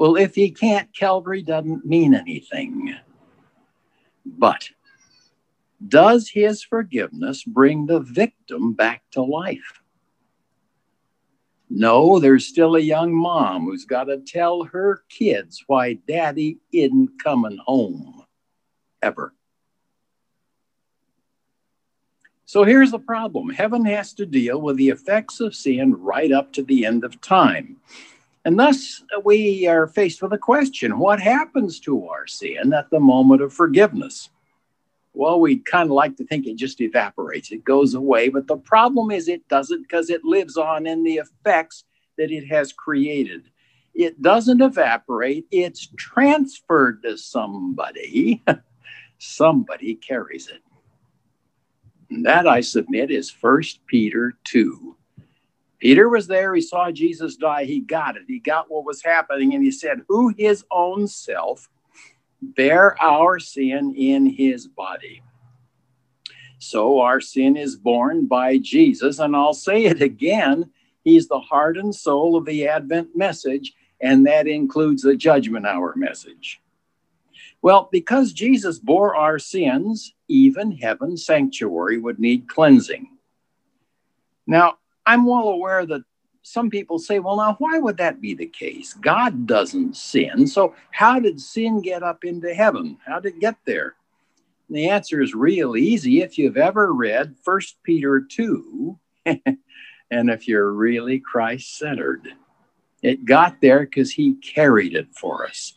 Well, 0.00 0.16
if 0.16 0.34
he 0.34 0.50
can't, 0.50 0.88
Calvary 0.96 1.42
doesn't 1.42 1.84
mean 1.84 2.14
anything. 2.14 2.96
But 4.24 4.70
does 5.86 6.26
his 6.26 6.62
forgiveness 6.62 7.44
bring 7.44 7.84
the 7.84 8.00
victim 8.00 8.72
back 8.72 9.02
to 9.10 9.20
life? 9.20 9.82
No, 11.68 12.18
there's 12.18 12.46
still 12.46 12.76
a 12.76 12.80
young 12.80 13.12
mom 13.12 13.66
who's 13.66 13.84
got 13.84 14.04
to 14.04 14.16
tell 14.20 14.64
her 14.64 15.02
kids 15.10 15.62
why 15.66 15.98
daddy 16.08 16.56
isn't 16.72 17.22
coming 17.22 17.58
home 17.66 18.24
ever. 19.02 19.34
So 22.46 22.64
here's 22.64 22.90
the 22.90 22.98
problem 22.98 23.50
heaven 23.50 23.84
has 23.84 24.14
to 24.14 24.24
deal 24.24 24.62
with 24.62 24.78
the 24.78 24.88
effects 24.88 25.40
of 25.40 25.54
sin 25.54 25.92
right 25.92 26.32
up 26.32 26.54
to 26.54 26.62
the 26.62 26.86
end 26.86 27.04
of 27.04 27.20
time. 27.20 27.76
And 28.44 28.58
thus, 28.58 29.02
we 29.22 29.66
are 29.66 29.86
faced 29.86 30.22
with 30.22 30.32
a 30.32 30.38
question 30.38 30.98
what 30.98 31.20
happens 31.20 31.78
to 31.80 32.08
our 32.08 32.26
sin 32.26 32.72
at 32.72 32.90
the 32.90 33.00
moment 33.00 33.42
of 33.42 33.52
forgiveness? 33.52 34.30
Well, 35.12 35.40
we 35.40 35.58
kind 35.58 35.90
of 35.90 35.94
like 35.94 36.16
to 36.16 36.24
think 36.24 36.46
it 36.46 36.56
just 36.56 36.80
evaporates, 36.80 37.52
it 37.52 37.64
goes 37.64 37.94
away. 37.94 38.28
But 38.28 38.46
the 38.46 38.56
problem 38.56 39.10
is, 39.10 39.28
it 39.28 39.46
doesn't 39.48 39.82
because 39.82 40.08
it 40.08 40.24
lives 40.24 40.56
on 40.56 40.86
in 40.86 41.02
the 41.02 41.16
effects 41.16 41.84
that 42.16 42.30
it 42.30 42.46
has 42.46 42.72
created. 42.72 43.50
It 43.92 44.22
doesn't 44.22 44.62
evaporate, 44.62 45.46
it's 45.50 45.88
transferred 45.96 47.02
to 47.02 47.18
somebody. 47.18 48.42
somebody 49.18 49.96
carries 49.96 50.48
it. 50.48 50.62
And 52.08 52.24
that, 52.24 52.46
I 52.46 52.60
submit, 52.60 53.10
is 53.10 53.30
First 53.30 53.84
Peter 53.86 54.34
2 54.44 54.96
Peter 55.80 56.08
was 56.08 56.26
there. 56.26 56.54
He 56.54 56.60
saw 56.60 56.90
Jesus 56.90 57.36
die. 57.36 57.64
He 57.64 57.80
got 57.80 58.16
it. 58.16 58.22
He 58.28 58.38
got 58.38 58.70
what 58.70 58.84
was 58.84 59.02
happening. 59.02 59.54
And 59.54 59.64
he 59.64 59.70
said, 59.70 60.02
Who 60.08 60.28
his 60.28 60.64
own 60.70 61.08
self 61.08 61.68
bear 62.40 63.00
our 63.02 63.38
sin 63.38 63.94
in 63.96 64.26
his 64.26 64.66
body. 64.66 65.22
So 66.58 67.00
our 67.00 67.20
sin 67.20 67.56
is 67.56 67.76
borne 67.76 68.26
by 68.26 68.58
Jesus. 68.58 69.18
And 69.18 69.34
I'll 69.34 69.54
say 69.54 69.84
it 69.86 70.02
again 70.02 70.70
He's 71.04 71.28
the 71.28 71.40
heart 71.40 71.76
and 71.78 71.94
soul 71.94 72.36
of 72.36 72.44
the 72.44 72.68
Advent 72.68 73.16
message, 73.16 73.72
and 74.00 74.26
that 74.26 74.46
includes 74.46 75.02
the 75.02 75.16
judgment 75.16 75.66
hour 75.66 75.94
message. 75.96 76.60
Well, 77.62 77.88
because 77.92 78.32
Jesus 78.32 78.78
bore 78.78 79.14
our 79.14 79.38
sins, 79.38 80.14
even 80.28 80.72
heaven's 80.72 81.24
sanctuary 81.24 81.98
would 81.98 82.18
need 82.18 82.48
cleansing. 82.48 83.08
Now, 84.46 84.78
I'm 85.06 85.26
well 85.26 85.48
aware 85.48 85.86
that 85.86 86.02
some 86.42 86.70
people 86.70 86.98
say, 86.98 87.18
well, 87.18 87.36
now, 87.36 87.56
why 87.58 87.78
would 87.78 87.98
that 87.98 88.20
be 88.20 88.34
the 88.34 88.46
case? 88.46 88.94
God 88.94 89.46
doesn't 89.46 89.96
sin. 89.96 90.46
So, 90.46 90.74
how 90.90 91.20
did 91.20 91.40
sin 91.40 91.80
get 91.82 92.02
up 92.02 92.24
into 92.24 92.54
heaven? 92.54 92.96
How 93.06 93.20
did 93.20 93.34
it 93.34 93.40
get 93.40 93.56
there? 93.66 93.94
And 94.68 94.76
the 94.76 94.88
answer 94.88 95.20
is 95.20 95.34
real 95.34 95.76
easy. 95.76 96.22
If 96.22 96.38
you've 96.38 96.56
ever 96.56 96.92
read 96.92 97.34
1 97.44 97.60
Peter 97.82 98.20
2, 98.20 98.98
and 99.26 100.30
if 100.30 100.48
you're 100.48 100.72
really 100.72 101.18
Christ 101.18 101.76
centered, 101.76 102.28
it 103.02 103.24
got 103.24 103.60
there 103.60 103.80
because 103.80 104.12
he 104.12 104.34
carried 104.34 104.94
it 104.94 105.08
for 105.14 105.46
us. 105.46 105.74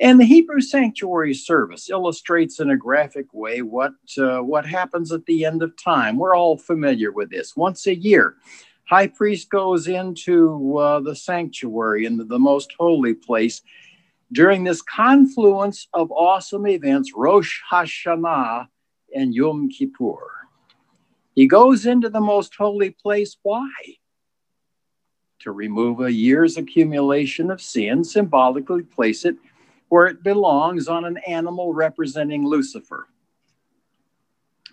And 0.00 0.20
the 0.20 0.24
Hebrew 0.24 0.60
sanctuary 0.60 1.34
service 1.34 1.90
illustrates 1.90 2.60
in 2.60 2.70
a 2.70 2.76
graphic 2.76 3.26
way 3.32 3.62
what, 3.62 3.94
uh, 4.16 4.38
what 4.38 4.64
happens 4.64 5.10
at 5.10 5.26
the 5.26 5.44
end 5.44 5.60
of 5.62 5.72
time. 5.82 6.18
We're 6.18 6.36
all 6.36 6.56
familiar 6.56 7.10
with 7.10 7.30
this. 7.30 7.56
Once 7.56 7.86
a 7.88 7.96
year, 7.96 8.36
high 8.88 9.08
priest 9.08 9.50
goes 9.50 9.88
into 9.88 10.78
uh, 10.78 11.00
the 11.00 11.16
sanctuary, 11.16 12.06
into 12.06 12.22
the 12.24 12.38
most 12.38 12.72
holy 12.78 13.14
place, 13.14 13.60
during 14.30 14.62
this 14.62 14.82
confluence 14.82 15.88
of 15.94 16.12
awesome 16.12 16.68
events, 16.68 17.12
Rosh 17.16 17.60
Hashanah 17.70 18.68
and 19.14 19.34
Yom 19.34 19.68
Kippur. 19.68 20.18
He 21.34 21.46
goes 21.46 21.86
into 21.86 22.08
the 22.08 22.20
most 22.20 22.54
holy 22.54 22.90
place. 22.90 23.36
Why? 23.42 23.70
To 25.40 25.50
remove 25.50 26.00
a 26.00 26.12
year's 26.12 26.56
accumulation 26.56 27.50
of 27.50 27.60
sin, 27.60 28.04
symbolically 28.04 28.82
place 28.82 29.24
it 29.24 29.36
where 29.88 30.06
it 30.06 30.22
belongs 30.22 30.88
on 30.88 31.04
an 31.04 31.18
animal 31.26 31.72
representing 31.72 32.46
Lucifer. 32.46 33.08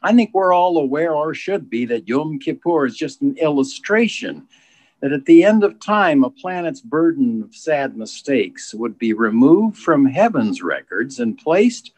I 0.01 0.13
think 0.13 0.31
we're 0.33 0.53
all 0.53 0.77
aware, 0.77 1.15
or 1.15 1.33
should 1.33 1.69
be, 1.69 1.85
that 1.85 2.07
Yom 2.07 2.39
Kippur 2.39 2.85
is 2.85 2.95
just 2.95 3.21
an 3.21 3.37
illustration 3.37 4.47
that 5.01 5.11
at 5.11 5.25
the 5.25 5.43
end 5.43 5.63
of 5.63 5.79
time, 5.79 6.23
a 6.23 6.29
planet's 6.29 6.81
burden 6.81 7.43
of 7.43 7.55
sad 7.55 7.97
mistakes 7.97 8.73
would 8.73 8.97
be 8.97 9.13
removed 9.13 9.77
from 9.77 10.05
heaven's 10.05 10.61
records 10.61 11.19
and 11.19 11.37
placed 11.37 11.91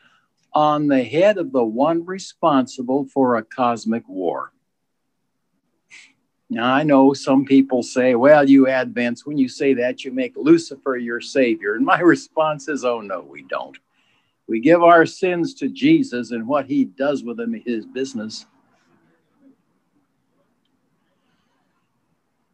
on 0.54 0.88
the 0.88 1.04
head 1.04 1.38
of 1.38 1.52
the 1.52 1.64
one 1.64 2.06
responsible 2.06 3.06
for 3.06 3.36
a 3.36 3.44
cosmic 3.44 4.08
war. 4.08 4.52
Now, 6.50 6.74
I 6.74 6.84
know 6.84 7.14
some 7.14 7.44
people 7.44 7.84
say, 7.84 8.16
well, 8.16 8.48
you 8.48 8.66
Advents, 8.66 9.26
when 9.26 9.38
you 9.38 9.50
say 9.50 9.74
that, 9.74 10.06
you 10.06 10.14
make 10.14 10.38
Lucifer 10.38 10.96
your 10.96 11.20
savior. 11.20 11.76
And 11.76 11.86
my 11.86 12.00
response 12.02 12.70
is, 12.70 12.86
oh, 12.86 13.02
no, 13.02 13.22
we 13.22 13.44
don't. 13.44 13.78
We 14.48 14.62
give 14.62 14.82
our 14.82 15.06
sins 15.06 15.54
to 15.56 15.68
Jesus, 15.68 16.32
and 16.32 16.48
what 16.48 16.68
he 16.68 16.86
does 16.86 17.22
with 17.22 17.36
them 17.36 17.54
is 17.54 17.64
his 17.66 17.86
business. 17.86 18.46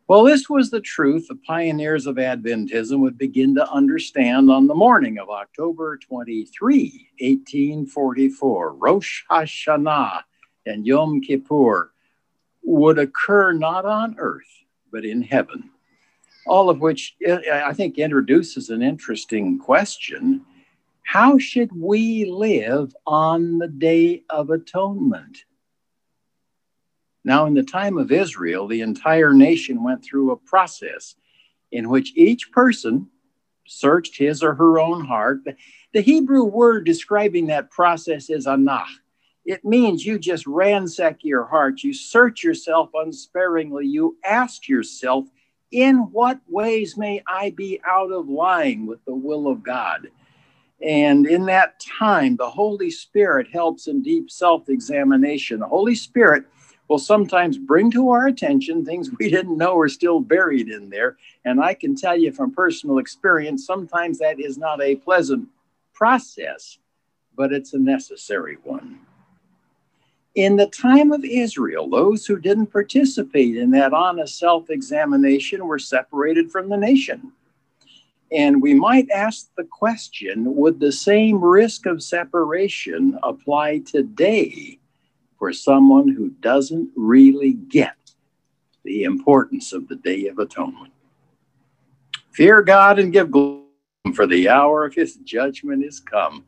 Well, 0.08 0.24
this 0.24 0.50
was 0.50 0.70
the 0.70 0.82
truth 0.82 1.28
the 1.28 1.36
pioneers 1.48 2.08
of 2.08 2.16
Adventism 2.16 3.00
would 3.00 3.18
begin 3.18 3.56
to 3.56 3.72
understand 3.72 4.50
on 4.50 4.68
the 4.68 4.76
morning 4.76 5.18
of 5.20 5.30
October 5.30 5.98
23, 5.98 7.10
1844. 7.20 8.74
Rosh 8.74 9.24
Hashanah 9.30 10.24
and 10.66 10.86
Yom 10.86 11.22
Kippur 11.22 11.93
would 12.64 12.98
occur 12.98 13.54
not 13.54 13.86
on 13.86 14.16
earth, 14.18 14.50
but 14.92 15.06
in 15.06 15.22
heaven. 15.22 15.70
All 16.46 16.70
of 16.70 16.80
which 16.82 17.16
I 17.28 17.74
think 17.74 17.98
introduces 17.98 18.70
an 18.70 18.82
interesting 18.82 19.60
question. 19.60 20.46
How 21.04 21.38
should 21.38 21.72
we 21.76 22.26
live 22.26 22.94
on 23.06 23.60
the 23.60 23.68
Day 23.68 24.24
of 24.30 24.50
Atonement? 24.50 25.46
Now, 27.26 27.46
in 27.46 27.54
the 27.54 27.64
time 27.64 27.98
of 27.98 28.12
Israel, 28.12 28.68
the 28.68 28.82
entire 28.82 29.34
nation 29.34 29.84
went 29.84 30.04
through 30.04 30.32
a 30.32 30.38
process 30.38 31.16
in 31.72 31.90
which 31.90 32.12
each 32.16 32.52
person 32.52 33.08
searched 33.66 34.18
his 34.18 34.44
or 34.44 34.54
her 34.56 34.80
own 34.80 35.06
heart. 35.06 35.40
The 35.94 36.02
Hebrew 36.02 36.44
word 36.44 36.86
describing 36.86 37.48
that 37.48 37.72
process 37.72 38.30
is 38.30 38.46
anach. 38.46 38.88
It 39.46 39.66
means 39.66 40.06
you 40.06 40.18
just 40.18 40.48
ransack 40.48 41.20
your 41.24 41.46
heart. 41.46 41.84
You 41.84 41.94
search 41.94 42.44
yourself 42.44 42.92
unsparingly. 42.94 43.88
You 43.88 44.18
ask 44.24 44.68
yourself, 44.70 45.26
in 45.72 45.98
what 46.12 46.40
ways 46.48 46.98
may 46.98 47.24
I 47.28 47.50
be 47.50 47.82
out 47.86 48.12
of 48.12 48.30
line 48.30 48.86
with 48.86 49.04
the 49.06 49.16
will 49.16 49.48
of 49.48 49.64
God? 49.64 50.08
And 50.82 51.26
in 51.26 51.46
that 51.46 51.80
time, 51.80 52.36
the 52.36 52.50
Holy 52.50 52.92
Spirit 52.92 53.48
helps 53.52 53.88
in 53.88 54.02
deep 54.02 54.30
self 54.30 54.70
examination. 54.70 55.60
The 55.60 55.68
Holy 55.68 55.96
Spirit 55.96 56.46
will 56.90 57.00
sometimes 57.00 57.58
bring 57.58 57.90
to 57.92 58.10
our 58.10 58.28
attention 58.28 58.86
things 58.86 59.10
we 59.18 59.30
didn't 59.30 59.58
know 59.58 59.78
are 59.78 59.90
still 59.90 60.20
buried 60.20 60.70
in 60.70 60.90
there. 60.90 61.18
And 61.46 61.62
I 61.62 61.74
can 61.74 61.96
tell 61.96 62.18
you 62.18 62.32
from 62.32 62.52
personal 62.52 62.98
experience, 62.98 63.66
sometimes 63.66 64.20
that 64.20 64.40
is 64.40 64.58
not 64.58 64.82
a 64.82 64.96
pleasant 64.96 65.48
process, 65.94 66.78
but 67.36 67.54
it's 67.54 67.74
a 67.74 67.80
necessary 67.80 68.58
one. 68.64 69.00
In 70.36 70.56
the 70.56 70.68
time 70.68 71.12
of 71.12 71.24
Israel, 71.24 71.88
those 71.88 72.26
who 72.26 72.40
didn't 72.40 72.68
participate 72.68 73.56
in 73.56 73.70
that 73.72 73.94
honest 73.94 74.40
self 74.40 74.72
examination 74.72 75.68
were 75.68 75.78
separated 75.78 76.52
from 76.52 76.70
the 76.70 76.78
nation. 76.78 77.32
And 78.32 78.60
we 78.60 78.74
might 78.74 79.12
ask 79.12 79.50
the 79.56 79.64
question 79.64 80.56
would 80.56 80.80
the 80.80 80.92
same 80.92 81.40
risk 81.40 81.86
of 81.86 82.02
separation 82.02 83.20
apply 83.22 83.80
today 83.80 84.80
for 85.38 85.54
someone 85.54 86.08
who 86.08 86.30
doesn't 86.40 86.90
really 86.96 87.54
get 87.54 87.96
the 88.84 89.04
importance 89.04 89.72
of 89.72 89.88
the 89.88 89.98
Day 89.98 90.28
of 90.28 90.40
Atonement? 90.40 90.94
Fear 92.32 92.64
God 92.64 92.98
and 92.98 93.14
give 93.14 93.30
glory, 93.30 93.62
for 94.16 94.26
the 94.26 94.50
hour 94.50 94.84
of 94.84 94.96
his 94.96 95.18
judgment 95.18 95.84
is 95.86 96.00
come 96.00 96.44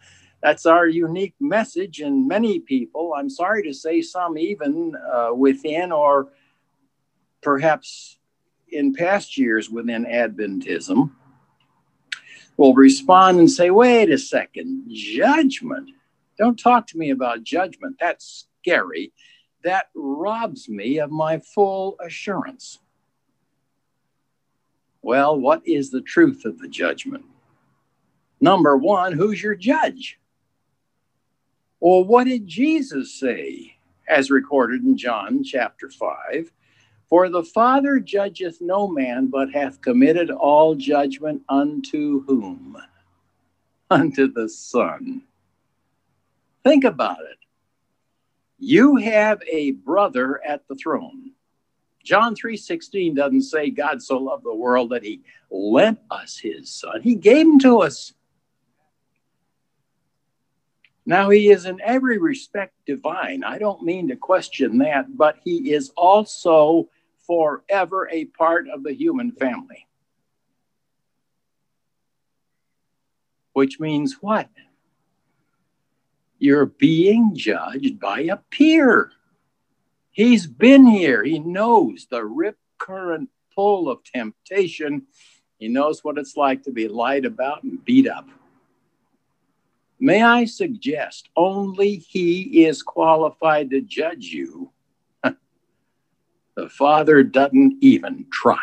that's 0.46 0.68
our 0.68 0.88
unique 0.88 1.34
message. 1.40 2.02
And 2.02 2.28
many 2.28 2.60
people, 2.60 3.16
I'm 3.18 3.32
sorry 3.32 3.64
to 3.64 3.74
say, 3.74 4.04
some 4.04 4.38
even 4.38 4.96
uh, 5.12 5.32
within 5.34 5.92
or 5.92 6.28
perhaps 7.42 8.20
in 8.68 8.94
past 8.94 9.40
years 9.40 9.72
within 9.72 10.06
Adventism, 10.06 11.10
will 12.58 12.76
respond 12.76 13.40
and 13.40 13.50
say, 13.50 13.72
wait 13.72 14.12
a 14.12 14.20
second, 14.20 14.86
judgment. 14.88 15.90
Don't 16.38 16.60
talk 16.60 16.86
to 16.88 16.98
me 17.00 17.10
about 17.10 17.44
judgment. 17.44 17.96
That's 18.00 18.46
scary. 18.62 19.14
That 19.64 19.88
robs 19.96 20.70
me 20.70 21.00
of 21.00 21.10
my 21.10 21.40
full 21.40 21.98
assurance. 22.00 22.78
Well, 25.02 25.40
what 25.40 25.64
is 25.68 25.90
the 25.90 26.02
truth 26.02 26.46
of 26.46 26.60
the 26.60 26.68
judgment? 26.68 27.26
Number 28.40 28.78
one, 28.78 29.14
who's 29.14 29.42
your 29.42 29.56
judge? 29.56 30.20
Well, 31.86 32.04
what 32.04 32.24
did 32.24 32.48
Jesus 32.48 33.14
say, 33.14 33.78
as 34.10 34.32
recorded 34.32 34.82
in 34.82 34.98
John 34.98 35.44
chapter 35.44 35.88
5? 35.88 36.52
For 37.08 37.30
the 37.30 37.44
Father 37.44 38.00
judgeth 38.00 38.60
no 38.60 38.88
man, 38.88 39.28
but 39.28 39.52
hath 39.52 39.82
committed 39.82 40.32
all 40.32 40.74
judgment 40.74 41.44
unto 41.48 42.24
whom? 42.26 42.76
Unto 43.92 44.34
the 44.34 44.50
Son. 44.50 45.22
Think 46.64 46.86
about 46.86 47.20
it. 47.20 47.38
You 48.58 48.96
have 48.96 49.44
a 49.48 49.74
brother 49.74 50.44
at 50.44 50.68
the 50.68 50.74
throne. 50.74 51.34
John 52.04 52.34
3:16 52.34 53.14
doesn't 53.14 53.44
say 53.44 53.70
God 53.70 54.02
so 54.02 54.18
loved 54.18 54.44
the 54.44 54.56
world 54.56 54.90
that 54.90 55.04
he 55.04 55.22
lent 55.52 56.00
us 56.10 56.40
his 56.40 56.72
son. 56.72 57.04
He 57.04 57.14
gave 57.14 57.46
him 57.46 57.60
to 57.60 57.82
us. 57.82 58.16
Now, 61.06 61.30
he 61.30 61.50
is 61.50 61.66
in 61.66 61.80
every 61.82 62.18
respect 62.18 62.74
divine. 62.88 63.44
I 63.44 63.60
don't 63.60 63.84
mean 63.84 64.08
to 64.08 64.16
question 64.16 64.80
that, 64.80 65.16
but 65.16 65.38
he 65.44 65.72
is 65.72 65.92
also 65.96 66.90
forever 67.28 68.10
a 68.12 68.26
part 68.26 68.68
of 68.68 68.84
the 68.84 68.94
human 68.94 69.32
family. 69.32 69.88
Which 73.54 73.80
means 73.80 74.18
what? 74.20 74.50
You're 76.40 76.66
being 76.66 77.32
judged 77.36 78.00
by 78.00 78.22
a 78.22 78.38
peer. 78.38 79.12
He's 80.12 80.48
been 80.48 80.86
here, 80.86 81.24
he 81.24 81.40
knows 81.40 82.08
the 82.10 82.26
rip 82.26 82.58
current 82.78 83.30
pull 83.54 83.90
of 83.90 84.04
temptation. 84.04 85.04
He 85.58 85.68
knows 85.68 86.04
what 86.04 86.18
it's 86.18 86.36
like 86.36 86.64
to 86.64 86.72
be 86.72 86.88
lied 86.88 87.26
about 87.26 87.64
and 87.64 87.84
beat 87.86 88.08
up. 88.08 88.28
May 90.00 90.22
I 90.22 90.46
suggest 90.46 91.30
only 91.36 91.96
he 91.96 92.66
is 92.66 92.84
qualified 92.84 93.70
to 93.70 93.82
judge 93.82 94.26
you? 94.26 94.72
the 95.24 96.70
Father 96.70 97.24
doesn't 97.24 97.78
even 97.82 98.26
try. 98.32 98.58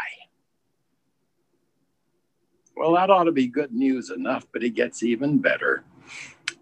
Well, 2.77 2.95
that 2.95 3.11
ought 3.11 3.25
to 3.25 3.33
be 3.33 3.47
good 3.47 3.73
news 3.73 4.11
enough, 4.11 4.47
but 4.53 4.63
it 4.63 4.71
gets 4.71 5.03
even 5.03 5.39
better. 5.39 5.85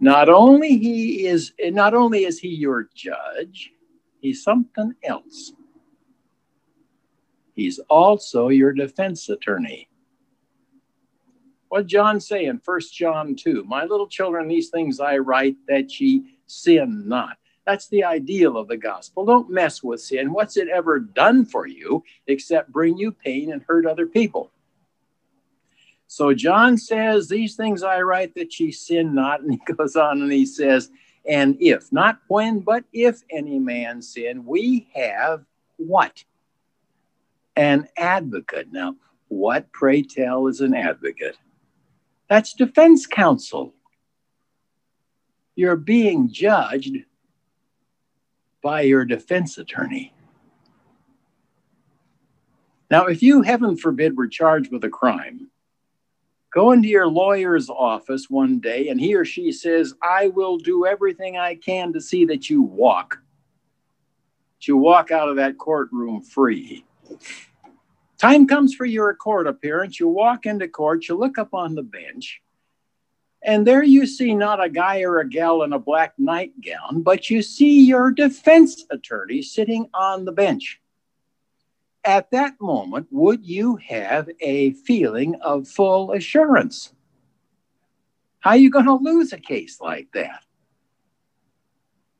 Not 0.01 0.29
only 0.29 0.79
he 0.79 1.27
is 1.27 1.53
not 1.61 1.95
only 1.95 2.25
is 2.25 2.39
he 2.39 2.49
your 2.49 2.89
judge, 2.95 3.73
he's 4.21 4.43
something 4.43 4.95
else. 5.05 5.53
He's 7.55 7.79
also 7.91 8.49
your 8.49 8.73
defense 8.73 9.29
attorney. 9.29 9.90
What 11.71 11.87
John 11.87 12.19
say 12.19 12.47
in 12.47 12.61
1 12.65 12.81
John 12.93 13.37
2? 13.37 13.63
My 13.63 13.85
little 13.85 14.09
children, 14.09 14.49
these 14.49 14.71
things 14.71 14.99
I 14.99 15.19
write 15.19 15.55
that 15.69 16.01
ye 16.01 16.25
sin 16.47 17.07
not. 17.07 17.39
That's 17.65 17.87
the 17.87 18.03
ideal 18.03 18.57
of 18.57 18.67
the 18.67 18.77
gospel. 18.77 19.25
Don't 19.25 19.49
mess 19.49 19.81
with 19.81 20.01
sin. 20.01 20.33
What's 20.33 20.57
it 20.57 20.67
ever 20.67 20.99
done 20.99 21.45
for 21.45 21.69
you 21.69 22.03
except 22.27 22.73
bring 22.73 22.99
you 22.99 23.13
pain 23.13 23.53
and 23.53 23.63
hurt 23.63 23.87
other 23.87 24.07
people? 24.07 24.51
So 26.09 26.35
John 26.35 26.77
says, 26.77 27.29
These 27.29 27.55
things 27.55 27.85
I 27.85 28.01
write 28.01 28.35
that 28.35 28.59
ye 28.59 28.73
sin 28.73 29.15
not. 29.15 29.41
And 29.43 29.53
he 29.53 29.73
goes 29.73 29.95
on 29.95 30.23
and 30.23 30.33
he 30.33 30.47
says, 30.47 30.91
And 31.25 31.57
if, 31.61 31.93
not 31.93 32.19
when, 32.27 32.61
but 32.61 32.83
if 32.93 33.23
any 33.31 33.61
man 33.61 34.03
sin, 34.03 34.45
we 34.45 34.89
have 34.97 35.45
what? 35.77 36.25
An 37.55 37.87
advocate. 37.97 38.73
Now, 38.73 38.97
what, 39.29 39.71
pray 39.71 40.03
tell, 40.03 40.49
is 40.49 40.61
an 40.61 40.75
advocate? 40.75 41.37
That's 42.31 42.55
defense 42.55 43.07
counsel. 43.07 43.75
You're 45.57 45.77
being 45.77 46.33
judged 46.33 46.97
by 48.63 48.83
your 48.83 49.05
defense 49.05 49.59
attorney. 49.59 50.15
Now, 52.91 53.07
if 53.07 53.23
you, 53.23 53.43
heaven 53.43 53.77
forbid, 53.77 54.17
were 54.17 54.29
charged 54.29 54.73
with 54.73 54.85
a 54.85 54.89
crime, 54.89 55.51
Go 56.53 56.73
into 56.73 56.89
your 56.89 57.07
lawyer's 57.07 57.71
office 57.71 58.29
one 58.29 58.59
day 58.59 58.89
and 58.89 59.01
he 59.01 59.15
or 59.15 59.25
she 59.25 59.53
says, 59.53 59.95
I 60.03 60.29
will 60.29 60.59
do 60.59 60.85
everything 60.85 61.37
I 61.37 61.55
can 61.55 61.93
to 61.93 62.01
see 62.01 62.25
that 62.25 62.51
you 62.51 62.61
walk. 62.61 63.19
That 64.59 64.67
you 64.67 64.77
walk 64.77 65.13
out 65.13 65.29
of 65.29 65.37
that 65.37 65.59
courtroom 65.59 66.23
free. 66.23 66.85
Time 68.21 68.47
comes 68.47 68.75
for 68.75 68.85
your 68.85 69.15
court 69.15 69.47
appearance. 69.47 69.99
You 69.99 70.09
walk 70.09 70.45
into 70.45 70.69
court, 70.69 71.09
you 71.09 71.17
look 71.17 71.39
up 71.39 71.55
on 71.55 71.75
the 71.75 71.83
bench, 71.83 72.43
and 73.43 73.67
there 73.67 73.83
you 73.83 74.07
see 74.07 74.35
not 74.35 74.63
a 74.63 74.69
guy 74.69 75.01
or 75.01 75.21
a 75.21 75.29
gal 75.29 75.63
in 75.63 75.73
a 75.73 75.79
black 75.79 76.13
nightgown, 76.19 77.03
but 77.03 77.31
you 77.31 77.41
see 77.41 77.87
your 77.87 78.11
defense 78.11 78.85
attorney 78.91 79.41
sitting 79.41 79.89
on 79.95 80.27
the 80.27 80.33
bench 80.33 80.81
at 82.05 82.31
that 82.31 82.61
moment, 82.61 83.07
would 83.11 83.45
you 83.45 83.77
have 83.77 84.29
a 84.41 84.73
feeling 84.73 85.35
of 85.43 85.69
full 85.69 86.13
assurance? 86.13 86.93
How 88.41 88.51
are 88.51 88.57
you 88.57 88.71
going 88.71 88.87
to 88.87 88.95
lose 88.95 89.33
a 89.33 89.39
case 89.39 89.81
like 89.81 90.09
that? 90.15 90.45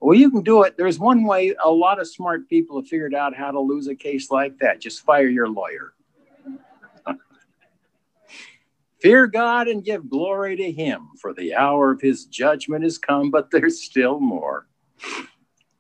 Well, 0.01 0.17
you 0.17 0.31
can 0.31 0.43
do 0.43 0.63
it. 0.63 0.77
There's 0.77 0.99
one 0.99 1.25
way 1.25 1.55
a 1.63 1.71
lot 1.71 2.01
of 2.01 2.09
smart 2.09 2.49
people 2.49 2.81
have 2.81 2.89
figured 2.89 3.15
out 3.15 3.35
how 3.35 3.51
to 3.51 3.61
lose 3.61 3.87
a 3.87 3.95
case 3.95 4.31
like 4.31 4.59
that. 4.59 4.81
Just 4.81 5.05
fire 5.05 5.29
your 5.29 5.49
lawyer. 5.49 5.93
Fear 9.01 9.27
God 9.27 9.69
and 9.69 9.85
give 9.85 10.09
glory 10.09 10.57
to 10.57 10.73
Him, 10.73 11.09
for 11.21 11.35
the 11.35 11.55
hour 11.55 11.91
of 11.91 12.01
His 12.01 12.25
judgment 12.25 12.85
is 12.85 12.97
come, 12.99 13.31
but 13.31 13.51
there's 13.51 13.83
still 13.83 14.21
more 14.21 14.67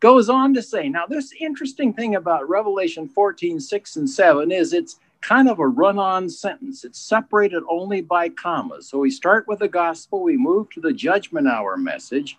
goes 0.00 0.30
on 0.30 0.54
to 0.54 0.62
say, 0.62 0.88
now, 0.88 1.06
this 1.06 1.32
interesting 1.38 1.92
thing 1.92 2.16
about 2.16 2.48
Revelation 2.48 3.06
14, 3.06 3.60
6 3.60 3.96
and 3.96 4.08
7 4.10 4.50
is 4.50 4.72
it's 4.72 4.98
kind 5.20 5.48
of 5.48 5.58
a 5.58 5.68
run 5.68 5.98
on 5.98 6.28
sentence. 6.28 6.84
It's 6.84 6.98
separated 6.98 7.62
only 7.68 8.00
by 8.00 8.30
commas. 8.30 8.88
So 8.88 8.98
we 8.98 9.10
start 9.10 9.46
with 9.46 9.58
the 9.58 9.68
gospel, 9.68 10.22
we 10.22 10.38
move 10.38 10.70
to 10.70 10.80
the 10.80 10.92
judgment 10.92 11.46
hour 11.46 11.76
message, 11.76 12.38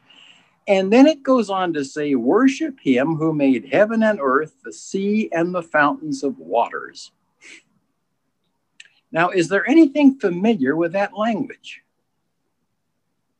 and 0.67 0.91
then 0.91 1.07
it 1.07 1.23
goes 1.23 1.49
on 1.49 1.73
to 1.73 1.83
say, 1.83 2.15
Worship 2.15 2.79
him 2.79 3.15
who 3.15 3.33
made 3.33 3.69
heaven 3.71 4.03
and 4.03 4.19
earth, 4.21 4.55
the 4.63 4.73
sea, 4.73 5.29
and 5.31 5.53
the 5.53 5.63
fountains 5.63 6.23
of 6.23 6.37
waters. 6.37 7.11
Now, 9.11 9.29
is 9.29 9.49
there 9.49 9.67
anything 9.69 10.19
familiar 10.19 10.75
with 10.75 10.93
that 10.93 11.17
language? 11.17 11.81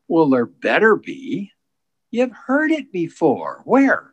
Well, 0.07 0.29
there 0.29 0.45
better 0.45 0.95
be. 0.97 1.53
You've 2.09 2.33
heard 2.33 2.71
it 2.71 2.91
before. 2.91 3.61
Where? 3.63 4.11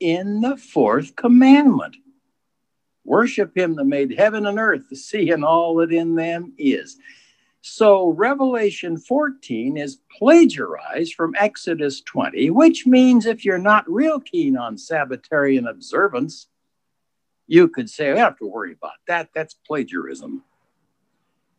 in 0.00 0.42
the 0.42 0.56
fourth 0.56 1.16
commandment. 1.16 1.96
Worship 3.04 3.56
him 3.56 3.74
that 3.76 3.84
made 3.84 4.12
heaven 4.12 4.46
and 4.46 4.58
earth, 4.58 4.88
the 4.90 4.96
sea, 4.96 5.30
and 5.30 5.44
all 5.44 5.76
that 5.76 5.92
in 5.92 6.14
them 6.14 6.52
is. 6.58 6.98
So 7.66 8.08
Revelation 8.08 8.98
14 8.98 9.78
is 9.78 9.98
plagiarized 10.18 11.14
from 11.14 11.34
Exodus 11.38 12.02
20, 12.02 12.50
which 12.50 12.86
means 12.86 13.24
if 13.24 13.42
you're 13.42 13.56
not 13.56 13.90
real 13.90 14.20
keen 14.20 14.54
on 14.54 14.76
Sabbatarian 14.76 15.66
observance, 15.66 16.48
you 17.46 17.68
could 17.68 17.88
say, 17.88 18.12
I 18.12 18.18
have 18.18 18.36
to 18.40 18.46
worry 18.46 18.74
about 18.74 18.98
that. 19.08 19.30
That's 19.34 19.54
plagiarism. 19.54 20.42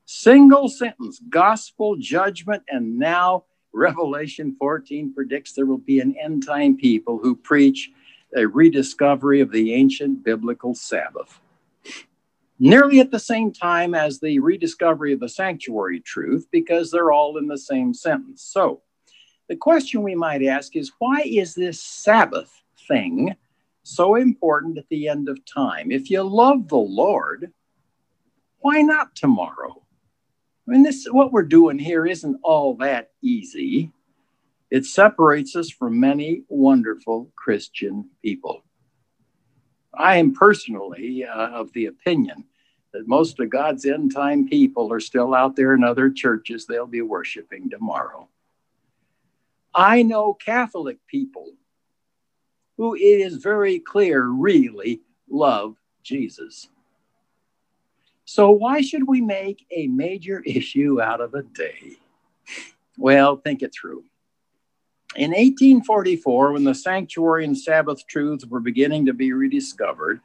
Single 0.05 0.69
sentence, 0.69 1.19
gospel, 1.27 1.95
judgment, 1.95 2.61
and 2.69 2.99
now 2.99 3.45
Revelation 3.73 4.55
14 4.59 5.11
predicts 5.11 5.53
there 5.53 5.65
will 5.65 5.79
be 5.79 6.01
an 6.01 6.15
end 6.21 6.45
time 6.45 6.77
people 6.77 7.17
who 7.17 7.35
preach 7.35 7.89
a 8.37 8.45
rediscovery 8.45 9.41
of 9.41 9.51
the 9.51 9.73
ancient 9.73 10.23
biblical 10.23 10.75
Sabbath. 10.75 11.39
Nearly 12.57 12.99
at 12.99 13.11
the 13.11 13.19
same 13.19 13.51
time 13.51 13.93
as 13.93 14.19
the 14.19 14.39
rediscovery 14.39 15.11
of 15.13 15.19
the 15.19 15.29
sanctuary 15.29 15.99
truth, 15.99 16.47
because 16.51 16.89
they're 16.89 17.11
all 17.11 17.37
in 17.37 17.47
the 17.47 17.57
same 17.57 17.93
sentence. 17.93 18.43
So, 18.43 18.81
the 19.47 19.55
question 19.55 20.01
we 20.01 20.15
might 20.15 20.43
ask 20.43 20.75
is 20.75 20.91
why 20.97 21.21
is 21.21 21.53
this 21.53 21.81
Sabbath 21.81 22.51
thing 22.87 23.35
so 23.83 24.15
important 24.15 24.77
at 24.77 24.89
the 24.89 25.07
end 25.07 25.29
of 25.29 25.45
time? 25.45 25.91
If 25.91 26.09
you 26.09 26.23
love 26.23 26.67
the 26.67 26.77
Lord, 26.77 27.51
why 28.59 28.81
not 28.81 29.15
tomorrow? 29.15 29.83
I 30.67 30.71
mean, 30.71 30.83
this 30.83 31.07
what 31.11 31.31
we're 31.31 31.43
doing 31.43 31.77
here 31.77 32.07
isn't 32.07 32.39
all 32.41 32.75
that 32.77 33.11
easy. 33.21 33.91
It 34.71 34.85
separates 34.85 35.55
us 35.55 35.69
from 35.69 35.99
many 35.99 36.43
wonderful 36.49 37.31
Christian 37.35 38.09
people. 38.23 38.64
I 39.97 40.17
am 40.17 40.33
personally 40.33 41.25
uh, 41.25 41.49
of 41.49 41.71
the 41.73 41.87
opinion 41.87 42.45
that 42.93 43.07
most 43.07 43.39
of 43.39 43.49
God's 43.49 43.85
end 43.85 44.13
time 44.13 44.47
people 44.47 44.91
are 44.91 44.99
still 44.99 45.33
out 45.33 45.55
there 45.55 45.73
in 45.73 45.83
other 45.83 46.09
churches 46.09 46.65
they'll 46.65 46.87
be 46.87 47.01
worshiping 47.01 47.69
tomorrow. 47.69 48.29
I 49.73 50.03
know 50.03 50.33
Catholic 50.33 50.97
people 51.07 51.51
who 52.77 52.95
it 52.95 52.99
is 52.99 53.35
very 53.35 53.79
clear 53.79 54.23
really 54.25 55.01
love 55.29 55.75
Jesus. 56.03 56.69
So, 58.25 58.49
why 58.49 58.81
should 58.81 59.07
we 59.07 59.21
make 59.21 59.65
a 59.71 59.87
major 59.87 60.39
issue 60.45 61.01
out 61.01 61.21
of 61.21 61.33
a 61.33 61.43
day? 61.43 61.97
Well, 62.97 63.37
think 63.37 63.61
it 63.61 63.73
through. 63.73 64.05
In 65.15 65.31
1844, 65.31 66.51
when 66.51 66.65
the 66.65 66.75
sanctuary 66.75 67.45
and 67.45 67.57
Sabbath 67.57 68.05
truths 68.05 68.45
were 68.45 68.59
beginning 68.59 69.05
to 69.05 69.13
be 69.13 69.31
rediscovered, 69.31 70.19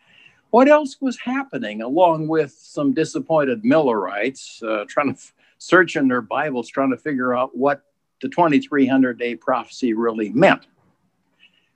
what 0.51 0.67
else 0.67 0.97
was 1.01 1.17
happening 1.21 1.81
along 1.81 2.27
with 2.27 2.51
some 2.51 2.93
disappointed 2.93 3.65
Millerites 3.65 4.61
uh, 4.65 4.85
trying 4.89 5.15
to 5.15 5.21
search 5.59 5.95
in 5.95 6.09
their 6.09 6.21
Bibles, 6.21 6.69
trying 6.69 6.91
to 6.91 6.97
figure 6.97 7.37
out 7.37 7.57
what 7.57 7.85
the 8.21 8.29
2300 8.29 9.17
day 9.17 9.37
prophecy 9.37 9.95
really 9.95 10.31
meant? 10.31 10.67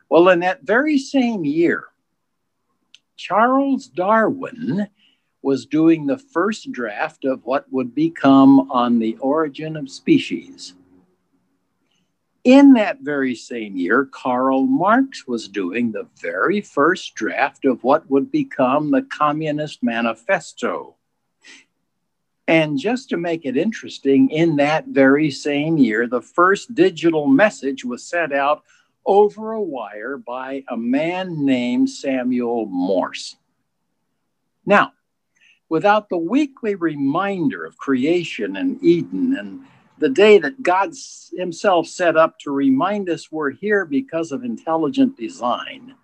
Well, 0.09 0.29
in 0.31 0.41
that 0.41 0.63
very 0.63 0.99
same 0.99 1.45
year, 1.45 1.85
Charles 3.17 3.87
Darwin 3.87 4.89
was 5.41 5.67
doing 5.67 6.07
the 6.07 6.19
first 6.19 6.73
draft 6.73 7.25
of 7.25 7.45
what 7.45 7.73
would 7.73 7.95
become 7.95 8.69
On 8.73 8.99
the 8.99 9.17
Origin 9.21 9.77
of 9.77 9.89
Species. 9.89 10.75
In 12.45 12.75
that 12.75 13.01
very 13.01 13.35
same 13.35 13.75
year, 13.75 14.05
Karl 14.05 14.67
Marx 14.67 15.27
was 15.27 15.49
doing 15.49 15.91
the 15.91 16.07
very 16.21 16.61
first 16.61 17.15
draft 17.15 17.65
of 17.65 17.83
what 17.83 18.09
would 18.11 18.31
become 18.31 18.91
the 18.91 19.01
Communist 19.01 19.83
Manifesto. 19.83 20.97
And 22.47 22.79
just 22.79 23.09
to 23.09 23.17
make 23.17 23.47
it 23.47 23.57
interesting, 23.57 24.29
in 24.29 24.57
that 24.57 24.89
very 24.89 25.31
same 25.31 25.79
year, 25.79 26.07
the 26.07 26.21
first 26.21 26.75
digital 26.75 27.27
message 27.27 27.83
was 27.83 28.05
sent 28.05 28.35
out 28.35 28.63
over 29.07 29.53
a 29.53 29.63
wire 29.63 30.19
by 30.19 30.65
a 30.69 30.77
man 30.77 31.47
named 31.47 31.89
Samuel 31.89 32.67
Morse. 32.67 33.37
Now, 34.67 34.93
without 35.71 36.11
the 36.11 36.19
weekly 36.19 36.75
reminder 36.75 37.65
of 37.65 37.79
creation 37.79 38.57
and 38.57 38.83
Eden 38.85 39.35
and 39.39 39.65
the 39.99 40.09
day 40.09 40.39
that 40.39 40.63
God 40.63 40.93
Himself 41.37 41.87
set 41.87 42.17
up 42.17 42.39
to 42.41 42.51
remind 42.51 43.09
us 43.09 43.31
we're 43.31 43.51
here 43.51 43.85
because 43.85 44.33
of 44.33 44.45
intelligent 44.45 45.17
design, 45.17 45.95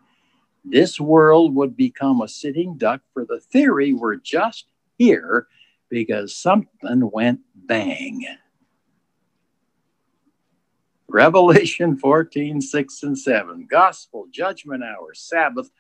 this 0.65 1.01
world 1.01 1.55
would 1.55 1.77
become 1.77 2.21
a 2.21 2.29
sitting 2.29 2.77
duck 2.77 3.01
for 3.13 3.25
the 3.25 3.41
theory 3.41 3.93
we're 3.93 4.17
just 4.17 4.67
here 4.99 5.47
because 5.89 6.37
something 6.37 7.11
went 7.13 7.41
bang. 7.55 8.27
Revelation 11.09 11.97
14, 11.97 12.61
6 12.61 13.03
and 13.03 13.19
7, 13.19 13.67
gospel, 13.69 14.27
judgment 14.31 14.85
hour, 14.85 15.13
Sabbath. 15.13 15.71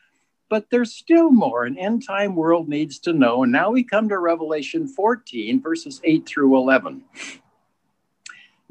But 0.49 0.67
there's 0.71 0.93
still 0.93 1.31
more 1.31 1.65
an 1.65 1.79
end 1.79 2.05
time 2.05 2.35
world 2.35 2.69
needs 2.69 2.99
to 3.01 3.13
know. 3.13 3.45
And 3.45 3.53
now 3.53 3.71
we 3.71 3.85
come 3.85 4.09
to 4.09 4.19
Revelation 4.19 4.89
14, 4.89 5.63
verses 5.63 6.01
8 6.03 6.27
through 6.27 6.57
11. 6.57 7.05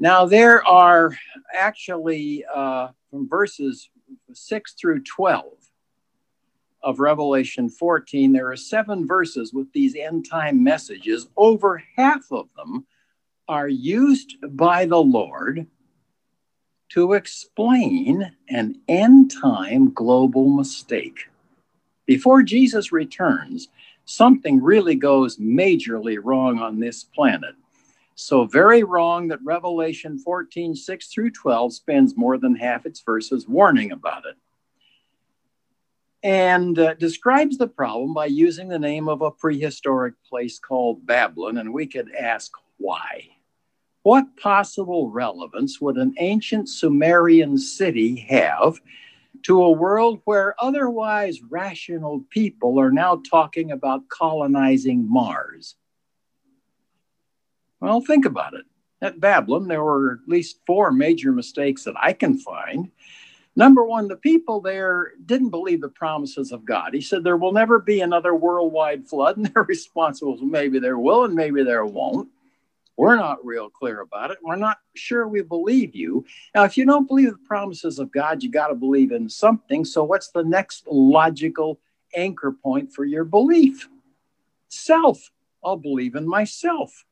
Now, 0.00 0.24
there 0.24 0.66
are 0.66 1.14
actually 1.54 2.44
uh, 2.52 2.88
from 3.10 3.28
verses 3.28 3.90
6 4.32 4.72
through 4.72 5.02
12 5.04 5.44
of 6.82 7.00
Revelation 7.00 7.68
14, 7.68 8.32
there 8.32 8.50
are 8.50 8.56
seven 8.56 9.06
verses 9.06 9.52
with 9.52 9.70
these 9.72 9.94
end 9.94 10.26
time 10.28 10.62
messages. 10.62 11.28
Over 11.36 11.82
half 11.96 12.24
of 12.30 12.48
them 12.54 12.86
are 13.48 13.68
used 13.68 14.36
by 14.42 14.86
the 14.86 15.02
Lord 15.02 15.66
to 16.90 17.12
explain 17.12 18.32
an 18.48 18.80
end 18.88 19.30
time 19.30 19.92
global 19.92 20.48
mistake. 20.48 21.28
Before 22.06 22.42
Jesus 22.42 22.92
returns, 22.92 23.68
something 24.06 24.62
really 24.62 24.94
goes 24.94 25.36
majorly 25.36 26.18
wrong 26.22 26.58
on 26.58 26.80
this 26.80 27.04
planet. 27.04 27.54
So, 28.22 28.44
very 28.44 28.82
wrong 28.82 29.28
that 29.28 29.42
Revelation 29.42 30.18
14, 30.18 30.74
6 30.74 31.06
through 31.06 31.30
12 31.30 31.72
spends 31.72 32.18
more 32.18 32.36
than 32.36 32.54
half 32.54 32.84
its 32.84 33.00
verses 33.00 33.48
warning 33.48 33.92
about 33.92 34.26
it. 34.26 34.36
And 36.22 36.78
uh, 36.78 36.94
describes 36.94 37.56
the 37.56 37.66
problem 37.66 38.12
by 38.12 38.26
using 38.26 38.68
the 38.68 38.78
name 38.78 39.08
of 39.08 39.22
a 39.22 39.30
prehistoric 39.30 40.16
place 40.28 40.58
called 40.58 41.06
Babylon. 41.06 41.56
And 41.56 41.72
we 41.72 41.86
could 41.86 42.14
ask 42.14 42.52
why. 42.76 43.26
What 44.02 44.36
possible 44.36 45.10
relevance 45.10 45.80
would 45.80 45.96
an 45.96 46.14
ancient 46.18 46.68
Sumerian 46.68 47.56
city 47.56 48.16
have 48.28 48.78
to 49.44 49.62
a 49.62 49.72
world 49.72 50.20
where 50.26 50.54
otherwise 50.62 51.40
rational 51.42 52.22
people 52.28 52.78
are 52.80 52.92
now 52.92 53.22
talking 53.30 53.72
about 53.72 54.10
colonizing 54.10 55.10
Mars? 55.10 55.76
Well, 57.80 58.00
think 58.00 58.24
about 58.24 58.54
it. 58.54 58.64
At 59.02 59.20
Babylon, 59.20 59.68
there 59.68 59.82
were 59.82 60.20
at 60.22 60.28
least 60.28 60.60
four 60.66 60.92
major 60.92 61.32
mistakes 61.32 61.84
that 61.84 61.94
I 61.98 62.12
can 62.12 62.38
find. 62.38 62.90
Number 63.56 63.84
one, 63.84 64.08
the 64.08 64.16
people 64.16 64.60
there 64.60 65.12
didn't 65.24 65.50
believe 65.50 65.80
the 65.80 65.88
promises 65.88 66.52
of 66.52 66.64
God. 66.64 66.94
He 66.94 67.00
said 67.00 67.24
there 67.24 67.36
will 67.36 67.52
never 67.52 67.78
be 67.78 68.00
another 68.00 68.34
worldwide 68.34 69.08
flood, 69.08 69.38
and 69.38 69.46
their 69.54 69.64
response 69.64 70.22
was 70.22 70.40
maybe 70.42 70.78
there 70.78 70.98
will 70.98 71.24
and 71.24 71.34
maybe 71.34 71.64
there 71.64 71.86
won't. 71.86 72.28
We're 72.96 73.16
not 73.16 73.44
real 73.44 73.70
clear 73.70 74.02
about 74.02 74.30
it. 74.30 74.38
We're 74.42 74.56
not 74.56 74.78
sure 74.94 75.26
we 75.26 75.40
believe 75.40 75.96
you. 75.96 76.26
Now, 76.54 76.64
if 76.64 76.76
you 76.76 76.84
don't 76.84 77.08
believe 77.08 77.30
the 77.30 77.38
promises 77.38 77.98
of 77.98 78.12
God, 78.12 78.42
you 78.42 78.50
got 78.50 78.68
to 78.68 78.74
believe 78.74 79.10
in 79.10 79.26
something. 79.28 79.86
So, 79.86 80.04
what's 80.04 80.30
the 80.30 80.44
next 80.44 80.86
logical 80.86 81.80
anchor 82.14 82.52
point 82.52 82.92
for 82.92 83.06
your 83.06 83.24
belief? 83.24 83.88
Self. 84.68 85.30
I'll 85.64 85.76
believe 85.76 86.14
in 86.14 86.28
myself. 86.28 87.04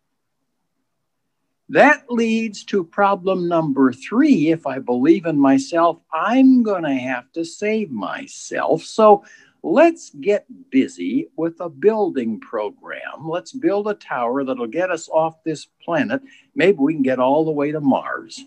That 1.71 2.11
leads 2.11 2.65
to 2.65 2.83
problem 2.83 3.47
number 3.47 3.93
three. 3.93 4.49
If 4.51 4.67
I 4.67 4.79
believe 4.79 5.27
in 5.27 5.39
myself, 5.39 6.01
I'm 6.13 6.63
going 6.63 6.85
to 6.85 6.95
have 6.95 7.31
to 7.33 7.45
save 7.45 7.91
myself. 7.91 8.83
So 8.85 9.25
let's 9.63 10.11
get 10.11 10.47
busy 10.71 11.29
with 11.37 11.61
a 11.61 11.69
building 11.69 12.41
program. 12.41 13.29
Let's 13.29 13.53
build 13.53 13.87
a 13.87 13.95
tower 13.95 14.45
that'll 14.45 14.67
get 14.67 14.91
us 14.91 15.11
off 15.11 15.45
this 15.45 15.67
planet. 15.85 16.23
Maybe 16.55 16.79
we 16.79 16.95
can 16.95 17.03
get 17.03 17.19
all 17.19 17.45
the 17.45 17.51
way 17.51 17.73
to 17.73 17.81
Mars. 17.81 18.43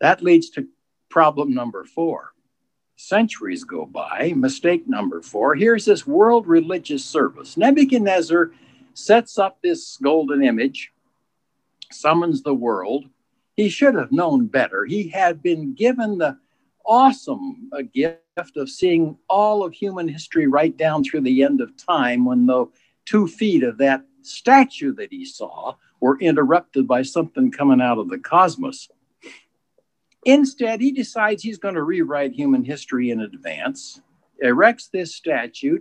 That 0.00 0.22
leads 0.22 0.50
to 0.50 0.68
problem 1.08 1.54
number 1.54 1.84
four. 1.84 2.32
Centuries 2.96 3.64
go 3.64 3.86
by. 3.86 4.34
Mistake 4.36 4.86
number 4.86 5.22
four. 5.22 5.54
Here's 5.54 5.86
this 5.86 6.06
world 6.06 6.46
religious 6.46 7.02
service. 7.02 7.56
Nebuchadnezzar 7.56 8.52
sets 8.94 9.38
up 9.38 9.58
this 9.62 9.98
golden 10.02 10.42
image, 10.42 10.92
summons 11.90 12.42
the 12.42 12.54
world. 12.54 13.06
He 13.56 13.68
should 13.68 13.94
have 13.94 14.12
known 14.12 14.46
better. 14.46 14.84
He 14.84 15.08
had 15.08 15.42
been 15.42 15.74
given 15.74 16.18
the 16.18 16.38
awesome 16.86 17.70
uh, 17.72 17.82
gift 17.92 18.56
of 18.56 18.68
seeing 18.68 19.16
all 19.28 19.64
of 19.64 19.72
human 19.72 20.08
history 20.08 20.46
right 20.46 20.76
down 20.76 21.04
through 21.04 21.20
the 21.20 21.42
end 21.42 21.60
of 21.60 21.76
time 21.76 22.24
when 22.24 22.46
the 22.46 22.66
two 23.04 23.26
feet 23.26 23.62
of 23.62 23.78
that 23.78 24.04
statue 24.22 24.94
that 24.94 25.12
he 25.12 25.24
saw 25.24 25.74
were 26.00 26.18
interrupted 26.20 26.86
by 26.86 27.02
something 27.02 27.50
coming 27.50 27.80
out 27.80 27.98
of 27.98 28.08
the 28.08 28.18
cosmos. 28.18 28.88
Instead, 30.24 30.80
he 30.80 30.92
decides 30.92 31.42
he's 31.42 31.58
going 31.58 31.74
to 31.74 31.82
rewrite 31.82 32.32
human 32.32 32.64
history 32.64 33.10
in 33.10 33.20
advance, 33.20 34.00
erects 34.42 34.90
this 34.90 35.14
statue, 35.14 35.78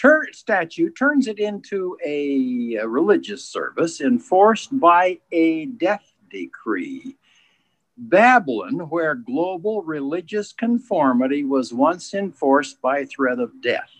tur- 0.00 0.32
statue, 0.32 0.90
turns 0.90 1.26
it 1.26 1.38
into 1.38 1.96
a, 2.04 2.76
a 2.76 2.88
religious 2.88 3.44
service 3.44 4.00
enforced 4.00 4.78
by 4.78 5.18
a 5.30 5.66
death 5.66 6.12
decree. 6.30 7.16
Babylon, 7.98 8.88
where 8.88 9.14
global 9.14 9.82
religious 9.82 10.52
conformity 10.52 11.44
was 11.44 11.74
once 11.74 12.14
enforced 12.14 12.80
by 12.80 13.04
threat 13.04 13.38
of 13.38 13.60
death. 13.60 13.90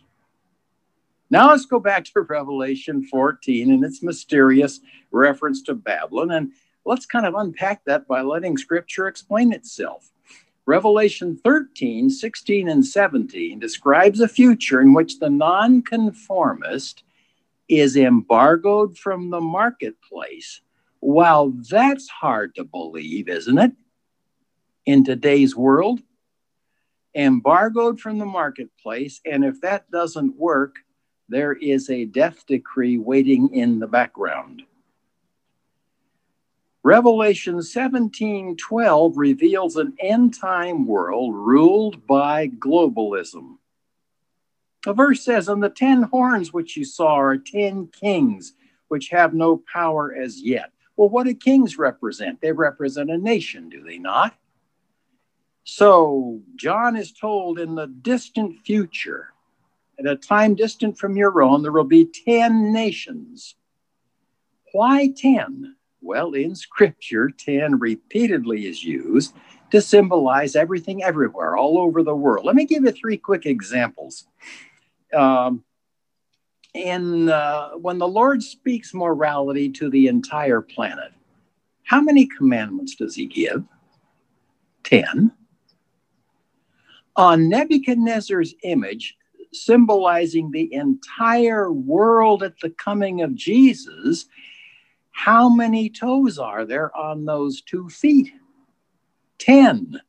Now 1.29 1.51
let's 1.51 1.67
go 1.67 1.79
back 1.79 2.07
to 2.07 2.21
Revelation 2.29 3.05
14 3.05 3.71
and 3.71 3.85
its 3.85 4.03
mysterious 4.03 4.81
reference 5.11 5.61
to 5.65 5.75
Babylon, 5.75 6.31
and 6.31 6.53
let's 6.87 7.05
kind 7.05 7.27
of 7.27 7.35
unpack 7.35 7.85
that 7.85 8.09
by 8.09 8.23
letting 8.23 8.57
Scripture 8.57 9.07
explain 9.07 9.53
itself. 9.53 10.10
Revelation 10.71 11.37
13, 11.37 12.11
16, 12.11 12.69
and 12.69 12.87
17 12.87 13.59
describes 13.59 14.21
a 14.21 14.29
future 14.29 14.81
in 14.81 14.95
which 14.95 15.19
the 15.19 15.29
nonconformist 15.29 17.03
is 17.69 17.97
embargoed 17.97 18.97
from 18.97 19.31
the 19.31 19.41
marketplace. 19.41 20.61
While 21.01 21.53
that's 21.69 22.09
hard 22.09 22.55
to 22.55 22.63
believe, 22.63 23.29
isn't 23.29 23.59
it? 23.59 23.73
in 24.87 25.05
today's 25.05 25.57
world, 25.57 26.01
embargoed 27.17 28.01
from 28.01 28.19
the 28.19 28.27
marketplace. 28.27 29.21
And 29.25 29.45
if 29.45 29.61
that 29.63 29.91
doesn't 29.91 30.37
work, 30.37 30.77
there 31.29 31.53
is 31.53 31.91
a 31.91 32.05
death 32.05 32.47
decree 32.47 32.97
waiting 32.97 33.55
in 33.55 33.81
the 33.81 33.87
background. 33.87 34.63
Revelation 36.83 37.63
17 37.63 38.57
12 38.57 39.17
reveals 39.17 39.77
an 39.77 39.95
end 40.01 40.35
time 40.35 40.87
world 40.87 41.35
ruled 41.35 42.07
by 42.07 42.49
globalism. 42.49 43.59
The 44.85 44.95
verse 44.95 45.23
says, 45.23 45.49
And 45.49 45.63
the 45.63 45.69
ten 45.69 46.05
horns 46.05 46.53
which 46.53 46.77
you 46.77 46.85
saw 46.85 47.17
are 47.17 47.37
ten 47.37 47.89
kings 47.89 48.55
which 48.89 49.11
have 49.11 49.35
no 49.35 49.63
power 49.73 50.15
as 50.15 50.41
yet. 50.43 50.73
Well, 50.97 51.11
what 51.11 51.27
do 51.27 51.35
kings 51.35 51.79
represent? 51.79 52.41
They 52.41 52.53
represent 52.53 53.11
a 53.11 53.19
nation, 53.19 53.69
do 53.69 53.83
they 53.83 53.99
not? 53.99 54.35
So 55.65 56.41
John 56.57 56.97
is 56.97 57.13
told 57.13 57.59
in 57.59 57.75
the 57.75 57.87
distant 57.87 58.59
future, 58.65 59.29
at 59.99 60.07
a 60.07 60.17
time 60.17 60.55
distant 60.55 60.99
from 60.99 61.17
your 61.17 61.43
own, 61.43 61.63
there 61.63 61.73
will 61.73 61.85
be 61.85 62.07
10 62.07 62.73
nations. 62.73 63.55
Why 64.73 65.13
10? 65.15 65.77
Well, 66.01 66.33
in 66.33 66.55
scripture, 66.55 67.31
10 67.31 67.79
repeatedly 67.79 68.67
is 68.67 68.83
used 68.83 69.35
to 69.71 69.81
symbolize 69.81 70.57
everything 70.57 71.03
everywhere, 71.03 71.57
all 71.57 71.79
over 71.79 72.03
the 72.03 72.15
world. 72.17 72.47
Let 72.47 72.57
me 72.57 72.65
give 72.65 72.85
you 72.85 72.91
three 72.91 73.17
quick 73.17 73.47
examples. 73.47 74.27
Um, 75.15 75.65
in 76.75 77.29
uh, 77.29 77.71
when 77.71 77.99
the 77.99 78.09
Lord 78.09 78.43
speaks 78.43 78.95
morality 78.95 79.71
to 79.73 79.91
the 79.91 80.07
entire 80.07 80.61
planet, 80.61 81.13
how 81.85 82.01
many 82.01 82.27
commandments 82.27 82.95
does 82.95 83.15
he 83.15 83.27
give? 83.27 83.65
10 84.85 85.33
on 87.17 87.49
Nebuchadnezzar's 87.49 88.55
image, 88.63 89.17
symbolizing 89.53 90.51
the 90.51 90.73
entire 90.73 91.71
world 91.73 92.43
at 92.43 92.59
the 92.61 92.71
coming 92.71 93.21
of 93.21 93.35
Jesus, 93.35 94.27
how 95.25 95.51
many 95.51 95.91
toes 95.91 96.39
are 96.39 96.65
there 96.65 96.97
on 96.97 97.27
those 97.27 97.61
two 97.61 97.91
feet? 97.91 98.33
Ten. 99.37 100.01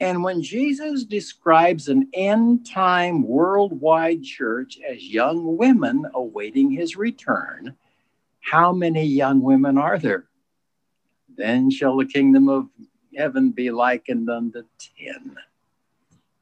And 0.00 0.24
when 0.24 0.40
Jesus 0.40 1.04
describes 1.04 1.88
an 1.88 2.08
end 2.14 2.64
time 2.64 3.22
worldwide 3.22 4.22
church 4.22 4.78
as 4.88 5.06
young 5.06 5.58
women 5.58 6.06
awaiting 6.14 6.70
his 6.70 6.96
return, 6.96 7.76
how 8.40 8.72
many 8.72 9.04
young 9.04 9.42
women 9.42 9.76
are 9.76 9.98
there? 9.98 10.24
Then 11.36 11.70
shall 11.70 11.98
the 11.98 12.06
kingdom 12.06 12.48
of 12.48 12.70
heaven 13.14 13.50
be 13.50 13.70
likened 13.70 14.30
unto 14.30 14.62
ten. 14.78 15.36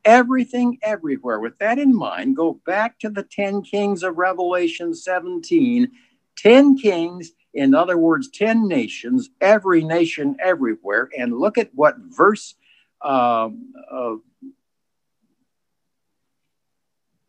Everything, 0.04 0.78
everywhere. 0.80 1.40
With 1.40 1.58
that 1.58 1.80
in 1.80 1.92
mind, 1.92 2.36
go 2.36 2.60
back 2.64 3.00
to 3.00 3.10
the 3.10 3.24
10 3.24 3.62
kings 3.62 4.04
of 4.04 4.16
Revelation 4.16 4.94
17. 4.94 5.90
10 6.42 6.78
kings, 6.78 7.32
in 7.54 7.74
other 7.74 7.98
words, 7.98 8.28
10 8.30 8.66
nations, 8.66 9.30
every 9.40 9.84
nation 9.84 10.36
everywhere. 10.40 11.08
And 11.18 11.38
look 11.38 11.58
at 11.58 11.70
what 11.74 11.96
verse 11.98 12.54
um, 13.02 13.72
uh, 13.90 14.16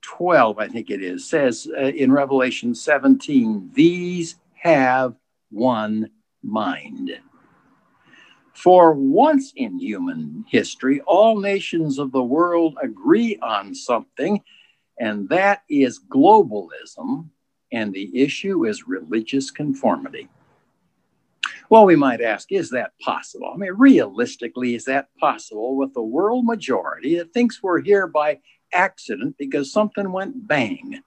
12, 0.02 0.60
I 0.60 0.68
think 0.68 0.90
it 0.90 1.02
is, 1.02 1.28
says 1.28 1.68
uh, 1.76 1.82
in 1.82 2.12
Revelation 2.12 2.76
17, 2.76 3.72
these 3.74 4.36
have 4.54 5.16
one 5.50 6.10
mind. 6.44 7.12
For 8.54 8.94
once 8.94 9.54
in 9.56 9.80
human 9.80 10.46
history, 10.48 11.02
all 11.02 11.40
nations 11.40 11.98
of 11.98 12.12
the 12.12 12.24
world 12.24 12.78
agree 12.82 13.40
on 13.42 13.74
something, 13.74 14.42
and 15.00 15.28
that 15.30 15.64
is 15.70 16.00
globalism, 16.00 17.30
and 17.72 17.94
the 17.94 18.10
issue 18.14 18.66
is 18.66 18.88
religious 18.88 19.52
conformity. 19.52 20.30
Well, 21.70 21.86
we 21.86 21.96
might 21.96 22.20
ask, 22.20 22.52
is 22.52 22.70
that 22.72 22.92
possible? 23.00 23.50
I 23.54 23.58
mean, 23.58 23.72
realistically, 23.74 24.76
is 24.76 24.86
that 24.86 25.08
possible 25.18 25.78
with 25.78 25.94
the 25.94 26.02
world 26.02 26.46
majority 26.46 27.18
that 27.18 27.34
thinks 27.34 27.64
we're 27.64 27.82
here 27.82 28.08
by 28.08 28.40
accident 28.74 29.36
because 29.38 29.72
something 29.72 30.12
went 30.12 30.48
bang? 30.48 31.02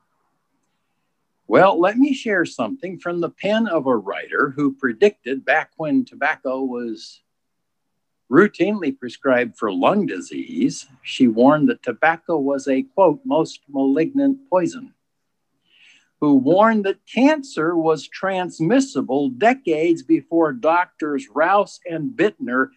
Well, 1.46 1.78
let 1.78 1.98
me 1.98 2.14
share 2.14 2.46
something 2.46 2.98
from 2.98 3.20
the 3.20 3.28
pen 3.28 3.66
of 3.66 3.86
a 3.86 3.96
writer 3.96 4.54
who 4.56 4.74
predicted 4.74 5.44
back 5.44 5.72
when 5.76 6.06
tobacco 6.06 6.62
was 6.62 7.20
routinely 8.32 8.98
prescribed 8.98 9.58
for 9.58 9.70
lung 9.70 10.06
disease, 10.06 10.86
she 11.02 11.28
warned 11.28 11.68
that 11.68 11.82
tobacco 11.82 12.38
was 12.38 12.66
a 12.66 12.82
quote, 12.82 13.20
most 13.24 13.60
malignant 13.68 14.38
poison 14.48 14.93
who 16.24 16.36
warned 16.36 16.86
that 16.86 17.04
cancer 17.04 17.76
was 17.76 18.08
transmissible 18.08 19.28
decades 19.28 20.02
before 20.02 20.54
doctors 20.54 21.28
Rous 21.34 21.78
and 21.84 22.12
Bittner 22.16 22.68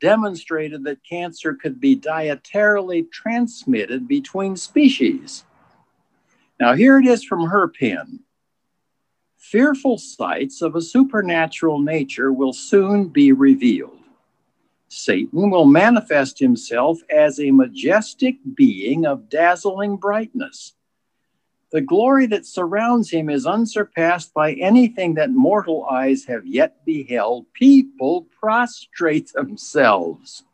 demonstrated 0.00 0.82
that 0.82 1.04
cancer 1.08 1.54
could 1.54 1.80
be 1.80 1.94
dietarily 1.94 3.08
transmitted 3.12 4.08
between 4.08 4.56
species. 4.56 5.44
Now, 6.58 6.74
here 6.74 6.98
it 6.98 7.06
is 7.06 7.22
from 7.22 7.46
her 7.46 7.68
pen. 7.68 8.18
Fearful 9.36 9.98
sights 9.98 10.60
of 10.60 10.74
a 10.74 10.82
supernatural 10.82 11.78
nature 11.78 12.32
will 12.32 12.52
soon 12.52 13.06
be 13.06 13.30
revealed. 13.30 14.00
Satan 14.88 15.52
will 15.52 15.66
manifest 15.66 16.40
himself 16.40 16.98
as 17.08 17.38
a 17.38 17.52
majestic 17.52 18.38
being 18.56 19.06
of 19.06 19.28
dazzling 19.28 19.98
brightness 19.98 20.74
the 21.70 21.80
glory 21.80 22.26
that 22.26 22.46
surrounds 22.46 23.10
him 23.10 23.28
is 23.28 23.46
unsurpassed 23.46 24.32
by 24.32 24.54
anything 24.54 25.14
that 25.14 25.30
mortal 25.30 25.84
eyes 25.84 26.24
have 26.24 26.46
yet 26.46 26.84
beheld. 26.86 27.46
People 27.52 28.26
prostrate 28.40 29.32
themselves. 29.32 30.44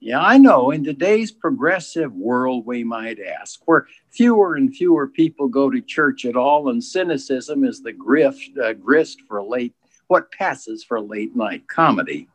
Yeah, 0.00 0.20
I 0.20 0.38
know 0.38 0.70
in 0.70 0.84
today's 0.84 1.32
progressive 1.32 2.14
world, 2.14 2.64
we 2.64 2.84
might 2.84 3.18
ask, 3.20 3.60
where 3.64 3.86
fewer 4.10 4.54
and 4.54 4.74
fewer 4.74 5.08
people 5.08 5.48
go 5.48 5.68
to 5.68 5.80
church 5.80 6.24
at 6.24 6.36
all, 6.36 6.68
and 6.68 6.82
cynicism 6.82 7.64
is 7.64 7.82
the 7.82 7.92
grift, 7.92 8.56
uh, 8.58 8.74
grist 8.74 9.22
for 9.26 9.42
late, 9.42 9.74
what 10.06 10.30
passes 10.30 10.84
for 10.84 11.00
late 11.00 11.34
night 11.34 11.66
comedy. 11.68 12.28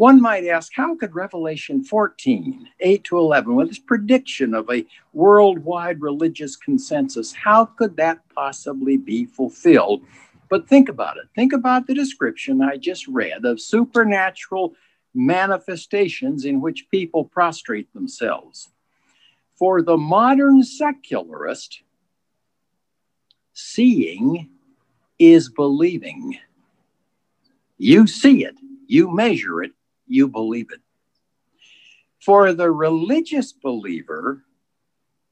One 0.00 0.18
might 0.18 0.46
ask, 0.46 0.72
how 0.74 0.96
could 0.96 1.14
Revelation 1.14 1.84
14, 1.84 2.66
8 2.80 3.04
to 3.04 3.18
11, 3.18 3.54
with 3.54 3.68
its 3.68 3.78
prediction 3.78 4.54
of 4.54 4.70
a 4.70 4.86
worldwide 5.12 6.00
religious 6.00 6.56
consensus, 6.56 7.34
how 7.34 7.66
could 7.66 7.98
that 7.98 8.26
possibly 8.34 8.96
be 8.96 9.26
fulfilled? 9.26 10.00
But 10.48 10.66
think 10.66 10.88
about 10.88 11.18
it. 11.18 11.24
Think 11.34 11.52
about 11.52 11.86
the 11.86 11.92
description 11.92 12.62
I 12.62 12.78
just 12.78 13.08
read 13.08 13.44
of 13.44 13.60
supernatural 13.60 14.74
manifestations 15.12 16.46
in 16.46 16.62
which 16.62 16.88
people 16.90 17.26
prostrate 17.26 17.92
themselves. 17.92 18.70
For 19.56 19.82
the 19.82 19.98
modern 19.98 20.62
secularist, 20.62 21.82
seeing 23.52 24.48
is 25.18 25.50
believing. 25.50 26.38
You 27.76 28.06
see 28.06 28.46
it, 28.46 28.54
you 28.86 29.14
measure 29.14 29.62
it, 29.62 29.72
you 30.10 30.28
believe 30.28 30.70
it. 30.72 30.80
For 32.24 32.52
the 32.52 32.70
religious 32.70 33.52
believer 33.52 34.44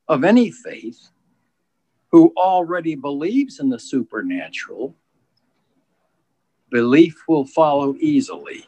of 0.07 0.25
any 0.25 0.51
faith 0.51 1.11
who 2.11 2.33
already 2.37 2.95
believes 2.95 3.61
in 3.61 3.69
the 3.69 3.79
supernatural, 3.79 4.97
belief 6.71 7.15
will 7.29 7.45
follow 7.45 7.95
easily. 8.01 8.65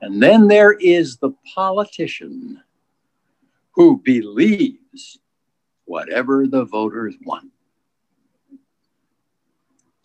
And 0.00 0.22
then 0.22 0.48
there 0.48 0.72
is 0.72 1.18
the 1.18 1.32
politician 1.54 2.62
who 3.72 4.00
believes 4.02 5.18
whatever 5.84 6.46
the 6.46 6.64
voters 6.64 7.14
want 7.24 7.50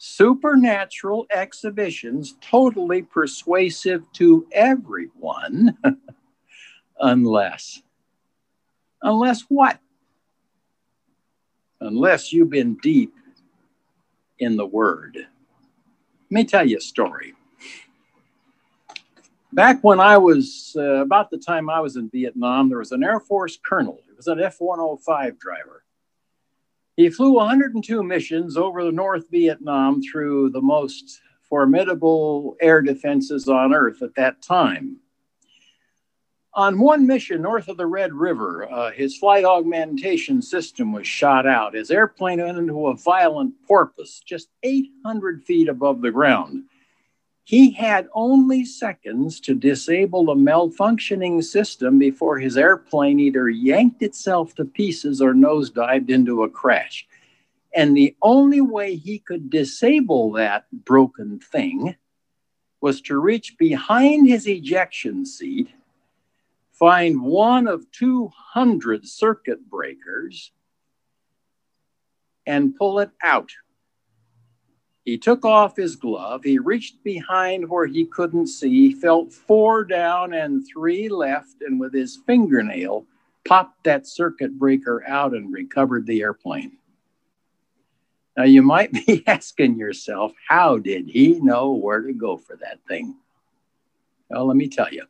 supernatural 0.06 1.26
exhibitions 1.32 2.36
totally 2.40 3.02
persuasive 3.02 4.04
to 4.14 4.46
everyone 4.52 5.76
unless 7.00 7.82
unless 9.02 9.42
what? 9.50 9.80
Unless 11.82 12.32
you've 12.32 12.52
been 12.52 12.78
deep 12.82 13.14
in 14.38 14.58
the 14.58 14.66
word. 14.66 15.18
Let 15.18 16.32
me 16.32 16.46
tell 16.46 16.68
you 16.68 16.78
a 16.78 16.82
story. 16.82 17.34
Back 19.54 19.84
when 19.84 20.00
i 20.00 20.18
was 20.18 20.76
uh, 20.78 21.02
about 21.02 21.32
the 21.32 21.38
time 21.38 21.70
i 21.70 21.80
was 21.80 21.96
in 21.96 22.10
vietnam 22.10 22.70
there 22.70 22.80
was 22.80 22.92
an 22.92 23.04
air 23.04 23.20
force 23.20 23.58
colonel. 23.66 24.02
He 24.06 24.14
was 24.14 24.28
an 24.28 24.40
f-105 24.40 25.40
driver 25.40 25.85
he 26.96 27.10
flew 27.10 27.34
102 27.34 28.04
missions 28.04 28.56
over 28.58 28.92
North 28.92 29.30
Vietnam 29.30 30.02
through 30.02 30.50
the 30.50 30.62
most 30.62 31.22
formidable 31.42 32.56
air 32.62 32.82
defenses 32.82 33.48
on 33.48 33.74
Earth 33.74 34.02
at 34.02 34.16
that 34.16 34.42
time. 34.42 34.98
On 36.54 36.80
one 36.80 37.06
mission 37.06 37.42
north 37.42 37.68
of 37.68 37.76
the 37.76 37.86
Red 37.86 38.14
River, 38.14 38.72
uh, 38.72 38.90
his 38.92 39.18
flight 39.18 39.44
augmentation 39.44 40.42
system 40.42 40.94
was 40.94 41.06
shot 41.06 41.46
out. 41.46 41.74
His 41.74 41.92
airplane 41.92 42.42
went 42.42 42.58
into 42.58 42.88
a 42.88 42.96
violent 42.96 43.54
porpoise 43.68 44.22
just 44.26 44.48
800 44.64 45.44
feet 45.44 45.68
above 45.68 46.02
the 46.02 46.12
ground. 46.12 46.64
He 47.46 47.70
had 47.70 48.10
only 48.16 48.66
seconds 48.66 49.40
to 49.42 49.54
disable 49.54 50.26
the 50.26 50.34
malfunctioning 50.34 51.44
system 51.44 52.00
before 52.00 52.40
his 52.40 52.58
airplane 52.58 53.20
either 53.20 53.48
yanked 53.48 54.02
itself 54.02 54.56
to 54.56 54.66
pieces 54.66 55.22
or 55.22 55.36
nosedived 55.36 56.10
into 56.10 56.42
a 56.42 56.50
crash. 56.50 57.08
And 57.76 57.96
the 57.96 58.16
only 58.24 58.62
way 58.62 58.96
he 58.96 59.20
could 59.20 59.52
disable 59.52 60.32
that 60.32 60.66
broken 60.72 61.40
thing 61.40 61.96
was 62.82 63.00
to 63.02 63.20
reach 63.20 63.60
behind 63.60 64.28
his 64.28 64.48
ejection 64.48 65.24
seat, 65.24 65.70
find 66.72 67.22
one 67.22 67.68
of 67.68 67.92
200 67.92 69.08
circuit 69.08 69.70
breakers, 69.70 70.52
and 72.48 72.76
pull 72.76 73.00
it 73.00 73.12
out. 73.22 73.52
He 75.06 75.20
took 75.20 75.46
off 75.46 75.78
his 75.78 75.96
glove. 75.96 76.44
He 76.44 76.58
reached 76.58 77.04
behind 77.04 77.70
where 77.70 77.86
he 77.86 78.06
couldn't 78.06 78.48
see, 78.48 78.92
felt 78.92 79.32
four 79.32 79.84
down 79.86 80.34
and 80.34 80.66
three 80.68 81.10
left, 81.10 81.62
and 81.62 81.80
with 81.80 81.94
his 81.94 82.18
fingernail 82.26 83.06
popped 83.48 83.84
that 83.84 84.08
circuit 84.08 84.58
breaker 84.58 85.04
out 85.08 85.36
and 85.36 85.54
recovered 85.54 86.08
the 86.08 86.22
airplane. 86.22 86.78
Now, 88.36 88.46
you 88.46 88.64
might 88.64 88.92
be 88.92 89.24
asking 89.28 89.78
yourself, 89.78 90.34
how 90.50 90.80
did 90.80 91.08
he 91.08 91.40
know 91.40 91.72
where 91.74 92.02
to 92.02 92.12
go 92.12 92.36
for 92.36 92.56
that 92.58 92.80
thing? 92.88 93.16
Well, 94.30 94.48
let 94.48 94.58
me 94.58 94.68
tell 94.68 94.92
you. 94.92 95.06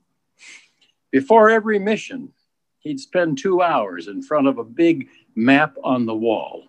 Before 1.09 1.49
every 1.49 1.79
mission, 1.79 2.33
he'd 2.79 2.99
spend 2.99 3.37
two 3.37 3.61
hours 3.61 4.09
in 4.09 4.21
front 4.21 4.47
of 4.47 4.57
a 4.57 4.63
big 4.65 5.07
map 5.35 5.77
on 5.85 6.05
the 6.05 6.13
wall 6.13 6.67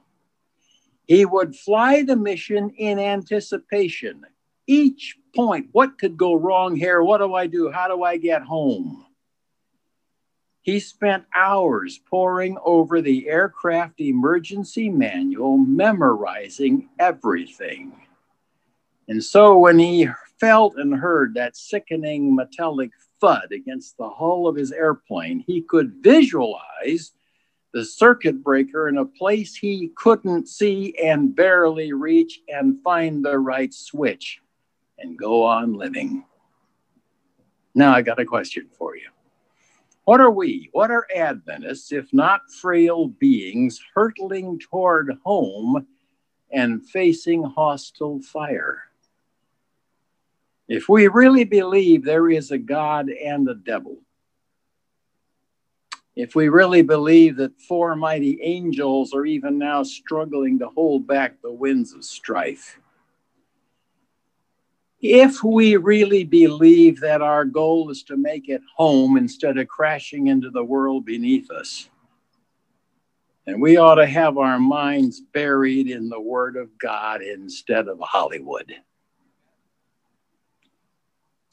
he 1.07 1.24
would 1.24 1.54
fly 1.54 2.02
the 2.02 2.16
mission 2.16 2.70
in 2.70 2.98
anticipation, 2.98 4.24
each 4.66 5.16
point. 5.34 5.68
What 5.72 5.98
could 5.98 6.16
go 6.16 6.34
wrong 6.34 6.74
here? 6.74 7.02
What 7.02 7.18
do 7.18 7.34
I 7.34 7.46
do? 7.46 7.70
How 7.70 7.88
do 7.88 8.02
I 8.02 8.16
get 8.16 8.42
home? 8.42 9.07
He 10.62 10.80
spent 10.80 11.24
hours 11.32 12.00
poring 12.11 12.59
over 12.64 13.00
the 13.00 13.28
aircraft 13.28 14.00
emergency 14.00 14.90
manual, 14.90 15.59
memorizing 15.59 16.88
everything. 16.98 17.92
And 19.07 19.22
so 19.22 19.57
when 19.59 19.78
he 19.78 20.09
felt 20.40 20.74
and 20.76 20.92
heard 20.92 21.34
that 21.34 21.57
sickening 21.57 22.34
metallic 22.34 22.90
thud 23.20 23.52
against 23.52 23.96
the 23.96 24.09
hull 24.09 24.48
of 24.48 24.57
his 24.57 24.72
airplane, 24.72 25.44
he 25.46 25.62
could 25.62 26.02
visualize 26.02 27.12
the 27.77 27.85
circuit 27.85 28.43
breaker 28.43 28.89
in 28.89 28.97
a 28.97 29.05
place 29.05 29.55
he 29.55 29.91
couldn't 29.97 30.49
see 30.49 30.97
and 30.97 31.37
barely 31.37 31.93
reach 31.93 32.41
and 32.49 32.81
find 32.81 33.22
the 33.22 33.39
right 33.39 33.74
switch 33.74 34.41
and 34.99 35.18
go 35.18 35.43
on 35.43 35.74
living. 35.74 36.24
Now, 37.74 37.93
I 37.93 38.01
got 38.01 38.18
a 38.18 38.24
question 38.24 38.66
for 38.79 38.97
you. 38.97 39.11
What 40.07 40.22
are 40.22 40.31
we, 40.31 40.70
what 40.72 40.91
are 40.91 41.07
Adventists, 41.14 41.93
if 41.93 42.11
not 42.14 42.51
frail 42.51 43.09
beings 43.09 43.79
hurtling 43.95 44.59
toward 44.59 45.12
home 45.22 45.87
and 46.51 46.83
facing 46.89 47.43
hostile 47.43 48.22
fire? 48.22 48.85
If 50.66 50.89
we 50.89 51.09
really 51.09 51.45
believe 51.45 52.07
there 52.07 52.31
is 52.31 52.53
a 52.53 52.59
God 52.59 53.11
and 53.11 53.47
a 53.51 53.55
devil, 53.55 53.99
if 56.16 56.34
we 56.34 56.48
really 56.48 56.80
believe 56.80 57.36
that 57.36 57.60
four 57.60 57.94
mighty 57.94 58.40
angels 58.42 59.12
are 59.12 59.26
even 59.26 59.58
now 59.58 59.82
struggling 59.82 60.58
to 60.58 60.68
hold 60.68 61.06
back 61.06 61.40
the 61.42 61.52
winds 61.52 61.92
of 61.92 62.02
strife, 62.04 62.80
if 65.02 65.44
we 65.44 65.76
really 65.76 66.24
believe 66.24 67.00
that 67.00 67.20
our 67.20 67.44
goal 67.44 67.90
is 67.90 68.02
to 68.04 68.16
make 68.16 68.48
it 68.48 68.62
home 68.74 69.18
instead 69.18 69.58
of 69.58 69.68
crashing 69.68 70.28
into 70.28 70.50
the 70.50 70.64
world 70.64 71.04
beneath 71.04 71.50
us, 71.50 71.90
and 73.46 73.60
we 73.60 73.76
ought 73.76 73.96
to 73.96 74.06
have 74.06 74.38
our 74.38 74.58
minds 74.58 75.20
buried 75.20 75.88
in 75.88 76.08
the 76.08 76.20
Word 76.20 76.56
of 76.56 76.76
God 76.78 77.22
instead 77.22 77.88
of 77.88 78.00
Hollywood. 78.00 78.72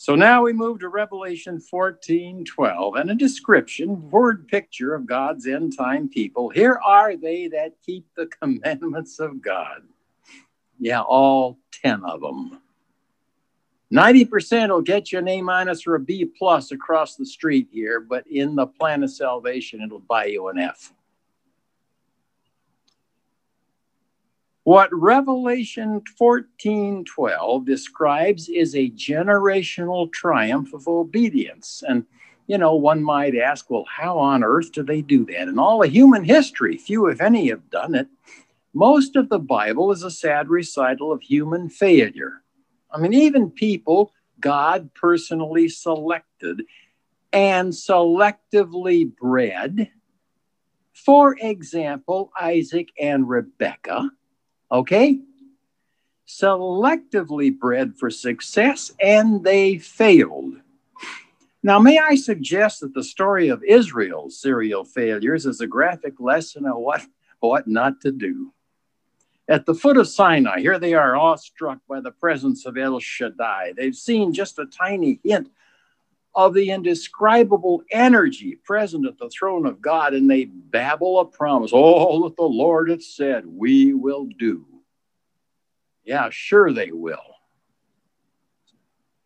So 0.03 0.15
now 0.15 0.43
we 0.43 0.51
move 0.51 0.79
to 0.79 0.89
Revelation 0.89 1.61
14 1.61 2.43
12 2.43 2.95
and 2.95 3.11
a 3.11 3.15
description, 3.15 4.11
word 4.11 4.49
picture 4.49 4.93
of 4.93 5.05
God's 5.05 5.47
end 5.47 5.77
time 5.77 6.09
people. 6.09 6.49
Here 6.49 6.77
are 6.85 7.15
they 7.15 7.47
that 7.47 7.75
keep 7.85 8.05
the 8.17 8.25
commandments 8.25 9.21
of 9.21 9.41
God. 9.41 9.83
Yeah, 10.77 10.99
all 11.03 11.57
10 11.83 12.03
of 12.03 12.19
them. 12.19 12.59
90% 13.93 14.71
will 14.71 14.81
get 14.81 15.13
you 15.13 15.19
an 15.19 15.27
A 15.29 15.41
minus 15.41 15.87
or 15.87 15.95
a 15.95 16.01
B 16.01 16.25
plus 16.25 16.73
across 16.73 17.15
the 17.15 17.25
street 17.25 17.69
here, 17.71 18.01
but 18.01 18.27
in 18.27 18.55
the 18.55 18.67
plan 18.67 19.03
of 19.03 19.09
salvation, 19.09 19.81
it'll 19.81 19.99
buy 19.99 20.25
you 20.25 20.49
an 20.49 20.59
F. 20.59 20.91
What 24.63 24.89
Revelation 24.93 26.01
14 26.17 27.03
12 27.03 27.65
describes 27.65 28.47
is 28.47 28.75
a 28.75 28.91
generational 28.91 30.11
triumph 30.11 30.73
of 30.73 30.87
obedience. 30.87 31.83
And, 31.85 32.05
you 32.47 32.57
know, 32.57 32.73
one 32.73 33.03
might 33.03 33.35
ask, 33.35 33.69
well, 33.69 33.85
how 33.89 34.17
on 34.17 34.41
earth 34.41 34.71
do 34.71 34.81
they 34.81 35.01
do 35.01 35.25
that? 35.25 35.49
In 35.49 35.59
all 35.59 35.83
of 35.83 35.91
human 35.91 36.23
history, 36.23 36.77
few, 36.77 37.07
if 37.07 37.19
any, 37.19 37.49
have 37.49 37.69
done 37.69 37.93
it. 37.93 38.07
Most 38.73 39.17
of 39.17 39.27
the 39.27 39.39
Bible 39.39 39.91
is 39.91 40.03
a 40.03 40.09
sad 40.09 40.49
recital 40.49 41.11
of 41.11 41.21
human 41.21 41.69
failure. 41.69 42.41
I 42.89 42.99
mean, 42.99 43.13
even 43.13 43.51
people 43.51 44.13
God 44.39 44.93
personally 44.93 45.67
selected 45.67 46.63
and 47.33 47.73
selectively 47.73 49.13
bred. 49.13 49.89
For 50.93 51.35
example, 51.37 52.31
Isaac 52.39 52.89
and 52.99 53.27
Rebekah 53.27 54.09
okay? 54.73 55.19
Selectively 56.27 57.57
bred 57.57 57.95
for 57.95 58.09
success, 58.09 58.91
and 58.99 59.43
they 59.43 59.77
failed. 59.77 60.55
Now, 61.61 61.79
may 61.79 61.97
I 61.97 62.15
suggest 62.15 62.81
that 62.81 62.93
the 62.93 63.03
story 63.03 63.47
of 63.47 63.63
Israel's 63.63 64.41
serial 64.41 64.83
failures 64.83 65.45
is 65.45 65.61
a 65.61 65.67
graphic 65.67 66.19
lesson 66.19 66.65
of 66.65 66.77
what, 66.77 67.05
what 67.39 67.67
not 67.67 68.01
to 68.01 68.11
do. 68.11 68.51
At 69.47 69.65
the 69.65 69.75
foot 69.75 69.97
of 69.97 70.07
Sinai, 70.07 70.59
here 70.59 70.79
they 70.79 70.93
are 70.93 71.15
awestruck 71.15 71.79
by 71.87 72.01
the 72.01 72.11
presence 72.11 72.65
of 72.65 72.77
El 72.77 72.99
Shaddai. 72.99 73.73
They've 73.75 73.95
seen 73.95 74.33
just 74.33 74.59
a 74.59 74.65
tiny 74.65 75.19
hint 75.23 75.49
of 76.35 76.53
the 76.53 76.71
indescribable 76.71 77.83
energy 77.91 78.55
present 78.63 79.05
at 79.05 79.17
the 79.17 79.29
throne 79.29 79.65
of 79.65 79.81
God, 79.81 80.13
and 80.13 80.29
they 80.29 80.45
babble 80.45 81.19
a 81.19 81.25
promise. 81.25 81.71
All 81.71 82.23
that 82.23 82.35
the 82.35 82.43
Lord 82.43 82.89
hath 82.89 83.03
said, 83.03 83.45
we 83.45 83.93
will 83.93 84.25
do. 84.25 84.65
Yeah, 86.03 86.29
sure 86.31 86.71
they 86.71 86.91
will. 86.91 87.35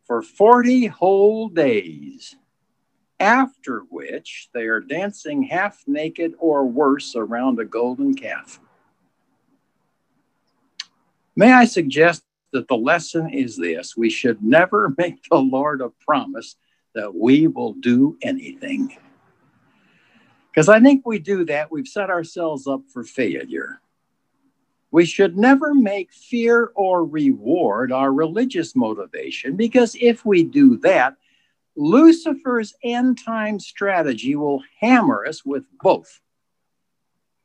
For 0.05 0.21
40 0.21 0.87
whole 0.87 1.49
days, 1.49 2.35
after 3.19 3.79
which 3.89 4.49
they 4.53 4.65
are 4.65 4.79
dancing 4.79 5.43
half 5.43 5.83
naked 5.87 6.33
or 6.39 6.65
worse 6.65 7.15
around 7.15 7.59
a 7.59 7.65
golden 7.65 8.13
calf. 8.13 8.59
May 11.35 11.51
I 11.51 11.65
suggest 11.65 12.23
that 12.53 12.67
the 12.67 12.77
lesson 12.77 13.29
is 13.29 13.57
this 13.57 13.97
we 13.97 14.09
should 14.09 14.41
never 14.41 14.93
make 14.97 15.23
the 15.29 15.37
Lord 15.37 15.81
a 15.81 15.89
promise 16.05 16.55
that 16.97 17.15
we 17.15 17.47
will 17.47 17.73
do 17.73 18.17
anything. 18.21 18.97
Because 20.51 20.67
I 20.67 20.79
think 20.79 21.05
we 21.05 21.19
do 21.19 21.45
that, 21.45 21.71
we've 21.71 21.87
set 21.87 22.09
ourselves 22.09 22.65
up 22.67 22.81
for 22.91 23.03
failure. 23.03 23.79
We 24.89 25.05
should 25.05 25.37
never 25.37 25.75
make 25.75 26.11
fear 26.11 26.71
or 26.73 27.05
reward 27.05 27.91
our 27.91 28.11
religious 28.11 28.75
motivation 28.75 29.55
because 29.55 29.95
if 30.01 30.25
we 30.25 30.43
do 30.43 30.77
that, 30.77 31.15
Lucifer's 31.75 32.73
end 32.83 33.19
time 33.23 33.59
strategy 33.59 34.35
will 34.35 34.63
hammer 34.79 35.23
us 35.27 35.45
with 35.45 35.65
both 35.81 36.19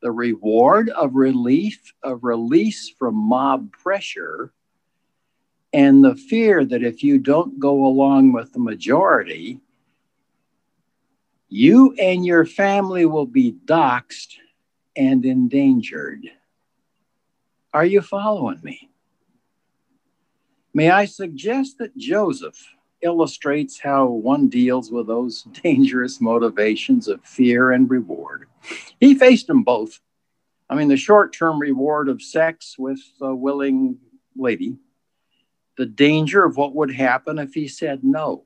the 0.01 0.11
reward 0.11 0.89
of 0.89 1.13
relief 1.13 1.93
of 2.01 2.23
release 2.23 2.89
from 2.89 3.13
mob 3.13 3.71
pressure 3.71 4.51
and 5.73 6.03
the 6.03 6.15
fear 6.15 6.63
that 6.63 6.83
if 6.83 7.03
you 7.03 7.17
don't 7.17 7.59
go 7.59 7.85
along 7.85 8.31
with 8.31 8.53
the 8.53 8.59
majority, 8.59 9.59
you 11.49 11.93
and 11.99 12.25
your 12.25 12.45
family 12.45 13.05
will 13.05 13.25
be 13.25 13.55
doxxed 13.65 14.35
and 14.95 15.25
endangered. 15.25 16.29
Are 17.73 17.85
you 17.85 18.01
following 18.01 18.59
me? 18.61 18.91
May 20.75 20.91
I 20.91 21.05
suggest 21.05 21.79
that 21.79 21.97
Joseph 21.97 22.63
illustrates 23.01 23.79
how 23.79 24.07
one 24.07 24.49
deals 24.49 24.91
with 24.91 25.07
those 25.07 25.43
dangerous 25.63 26.21
motivations 26.21 27.07
of 27.07 27.23
fear 27.23 27.71
and 27.71 27.89
reward? 27.89 28.47
He 28.99 29.15
faced 29.15 29.47
them 29.47 29.63
both. 29.63 29.99
I 30.69 30.75
mean, 30.75 30.87
the 30.87 30.97
short 30.97 31.33
term 31.33 31.59
reward 31.59 32.09
of 32.09 32.21
sex 32.21 32.75
with 32.77 33.01
a 33.19 33.33
willing 33.33 33.97
lady 34.35 34.77
the 35.77 35.85
danger 35.85 36.43
of 36.43 36.57
what 36.57 36.75
would 36.75 36.93
happen 36.93 37.39
if 37.39 37.53
he 37.53 37.67
said 37.67 38.03
no. 38.03 38.43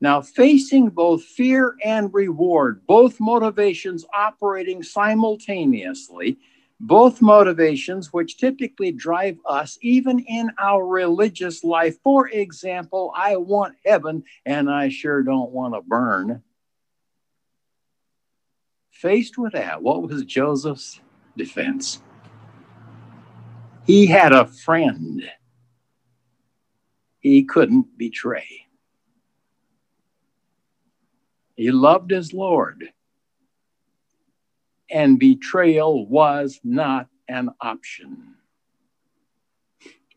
Now, 0.00 0.20
facing 0.20 0.90
both 0.90 1.24
fear 1.24 1.74
and 1.82 2.12
reward, 2.12 2.86
both 2.86 3.18
motivations 3.18 4.04
operating 4.14 4.82
simultaneously, 4.82 6.38
both 6.78 7.22
motivations 7.22 8.12
which 8.12 8.36
typically 8.36 8.92
drive 8.92 9.38
us 9.46 9.78
even 9.80 10.18
in 10.20 10.50
our 10.58 10.86
religious 10.86 11.64
life. 11.64 11.96
For 12.02 12.28
example, 12.28 13.10
I 13.16 13.36
want 13.36 13.76
heaven 13.86 14.24
and 14.44 14.70
I 14.70 14.90
sure 14.90 15.22
don't 15.22 15.50
want 15.50 15.72
to 15.74 15.80
burn. 15.80 16.42
Faced 18.90 19.38
with 19.38 19.54
that, 19.54 19.82
what 19.82 20.02
was 20.02 20.24
Joseph's 20.24 21.00
defense? 21.36 22.02
He 23.86 24.06
had 24.06 24.32
a 24.32 24.46
friend 24.46 25.22
he 27.26 27.42
couldn't 27.42 27.98
betray. 27.98 28.46
He 31.56 31.72
loved 31.72 32.12
his 32.12 32.32
Lord, 32.32 32.92
and 34.88 35.18
betrayal 35.18 36.06
was 36.06 36.60
not 36.62 37.08
an 37.28 37.50
option. 37.60 38.34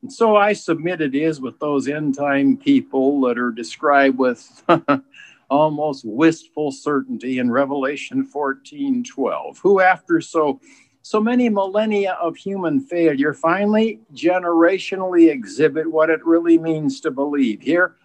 And 0.03 0.14
so 0.14 0.36
I 0.36 0.53
submit 0.53 1.01
it 1.01 1.16
is 1.16 1.41
with 1.41 1.57
those 1.60 1.88
end 1.88 2.16
time 2.16 2.57
people 2.57 3.22
that 3.22 3.39
are 3.39 3.51
described 3.51 4.20
with 4.20 4.64
almost 5.49 6.05
wistful 6.05 6.72
certainty 6.72 7.39
in 7.39 7.49
Revelation 7.49 8.24
14 8.24 9.03
12, 9.03 9.57
who, 9.57 9.82
after 9.82 10.22
so 10.22 10.62
So 11.01 11.21
many 11.21 11.49
millennia 11.49 12.13
of 12.13 12.35
human 12.35 12.81
failure 12.81 13.33
finally 13.33 13.99
generationally 14.13 15.31
exhibit 15.31 15.89
what 15.89 16.09
it 16.09 16.25
really 16.25 16.57
means 16.57 16.99
to 17.01 17.11
believe. 17.11 17.61
Here 17.61 17.95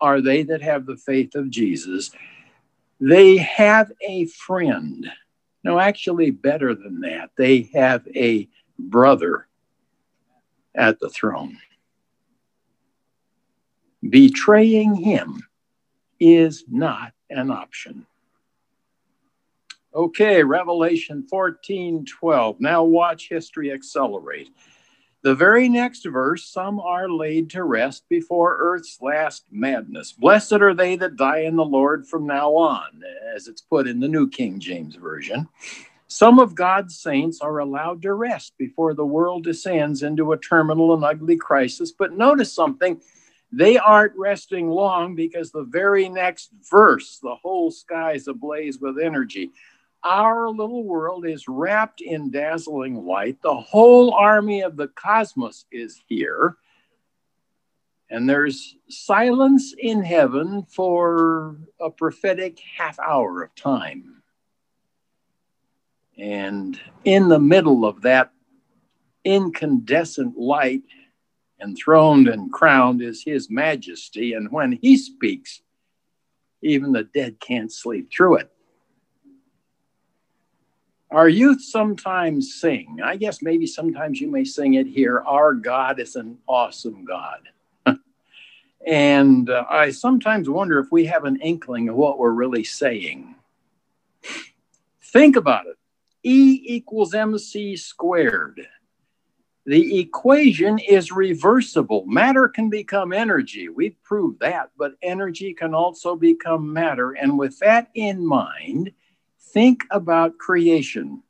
are 0.00 0.20
they 0.20 0.42
that 0.44 0.62
have 0.62 0.86
the 0.86 0.96
faith 0.96 1.34
of 1.34 1.50
Jesus. 1.50 2.10
They 3.00 3.36
have 3.38 3.92
a 4.06 4.26
friend. 4.26 5.10
No, 5.64 5.78
actually, 5.78 6.30
better 6.30 6.74
than 6.74 7.00
that, 7.00 7.30
they 7.36 7.70
have 7.74 8.06
a 8.14 8.48
brother 8.78 9.48
at 10.74 11.00
the 11.00 11.08
throne. 11.08 11.58
Betraying 14.08 14.94
him 14.94 15.42
is 16.20 16.64
not 16.68 17.12
an 17.30 17.50
option. 17.50 18.06
Okay, 19.94 20.42
Revelation 20.42 21.24
14 21.30 22.04
12. 22.04 22.60
Now 22.60 22.82
watch 22.82 23.28
history 23.28 23.70
accelerate. 23.70 24.50
The 25.22 25.36
very 25.36 25.68
next 25.68 26.04
verse, 26.04 26.44
some 26.44 26.80
are 26.80 27.08
laid 27.08 27.48
to 27.50 27.62
rest 27.62 28.02
before 28.08 28.56
earth's 28.58 28.98
last 29.00 29.44
madness. 29.52 30.12
Blessed 30.12 30.54
are 30.54 30.74
they 30.74 30.96
that 30.96 31.14
die 31.16 31.42
in 31.42 31.54
the 31.54 31.64
Lord 31.64 32.08
from 32.08 32.26
now 32.26 32.54
on, 32.56 33.02
as 33.34 33.46
it's 33.46 33.62
put 33.62 33.86
in 33.86 34.00
the 34.00 34.08
New 34.08 34.28
King 34.28 34.58
James 34.58 34.96
Version. 34.96 35.48
Some 36.08 36.40
of 36.40 36.56
God's 36.56 36.98
saints 36.98 37.40
are 37.40 37.58
allowed 37.58 38.02
to 38.02 38.14
rest 38.14 38.54
before 38.58 38.94
the 38.94 39.06
world 39.06 39.44
descends 39.44 40.02
into 40.02 40.32
a 40.32 40.38
terminal 40.38 40.92
and 40.92 41.04
ugly 41.04 41.36
crisis. 41.36 41.92
But 41.92 42.16
notice 42.16 42.52
something 42.52 43.00
they 43.52 43.78
aren't 43.78 44.16
resting 44.16 44.68
long 44.68 45.14
because 45.14 45.52
the 45.52 45.62
very 45.62 46.08
next 46.08 46.50
verse, 46.68 47.20
the 47.22 47.36
whole 47.36 47.70
sky's 47.70 48.26
ablaze 48.26 48.80
with 48.80 48.98
energy. 48.98 49.52
Our 50.04 50.50
little 50.50 50.84
world 50.84 51.26
is 51.26 51.48
wrapped 51.48 52.02
in 52.02 52.30
dazzling 52.30 53.06
light. 53.06 53.40
The 53.40 53.54
whole 53.54 54.12
army 54.12 54.60
of 54.60 54.76
the 54.76 54.88
cosmos 54.88 55.64
is 55.72 56.02
here. 56.06 56.56
And 58.10 58.28
there's 58.28 58.76
silence 58.90 59.74
in 59.78 60.02
heaven 60.02 60.66
for 60.68 61.56
a 61.80 61.90
prophetic 61.90 62.60
half 62.76 62.98
hour 62.98 63.42
of 63.42 63.54
time. 63.54 64.22
And 66.18 66.78
in 67.04 67.28
the 67.28 67.40
middle 67.40 67.86
of 67.86 68.02
that 68.02 68.30
incandescent 69.24 70.36
light, 70.36 70.82
enthroned 71.62 72.28
and 72.28 72.52
crowned 72.52 73.00
is 73.00 73.22
his 73.24 73.48
majesty. 73.48 74.34
And 74.34 74.52
when 74.52 74.72
he 74.72 74.98
speaks, 74.98 75.62
even 76.62 76.92
the 76.92 77.04
dead 77.04 77.40
can't 77.40 77.72
sleep 77.72 78.12
through 78.12 78.36
it. 78.36 78.53
Our 81.14 81.28
youth 81.28 81.62
sometimes 81.62 82.56
sing. 82.56 82.98
I 83.00 83.14
guess 83.14 83.40
maybe 83.40 83.68
sometimes 83.68 84.20
you 84.20 84.28
may 84.28 84.42
sing 84.42 84.74
it 84.74 84.88
here. 84.88 85.20
Our 85.20 85.54
God 85.54 86.00
is 86.00 86.16
an 86.16 86.38
awesome 86.48 87.04
God. 87.04 87.50
and 88.84 89.48
uh, 89.48 89.64
I 89.70 89.92
sometimes 89.92 90.50
wonder 90.50 90.80
if 90.80 90.90
we 90.90 91.04
have 91.04 91.24
an 91.24 91.36
inkling 91.40 91.88
of 91.88 91.94
what 91.94 92.18
we're 92.18 92.32
really 92.32 92.64
saying. 92.64 93.36
Think 95.04 95.36
about 95.36 95.66
it 95.66 95.76
E 96.24 96.60
equals 96.64 97.14
mc 97.14 97.76
squared. 97.76 98.66
The 99.66 100.00
equation 100.00 100.80
is 100.80 101.12
reversible. 101.12 102.04
Matter 102.06 102.48
can 102.48 102.70
become 102.70 103.12
energy. 103.12 103.68
We've 103.68 104.02
proved 104.02 104.40
that, 104.40 104.72
but 104.76 104.96
energy 105.00 105.54
can 105.54 105.74
also 105.74 106.16
become 106.16 106.72
matter. 106.72 107.12
And 107.12 107.38
with 107.38 107.56
that 107.60 107.88
in 107.94 108.26
mind, 108.26 108.90
think 109.54 109.84
about 109.92 110.36
creation. 110.36 111.22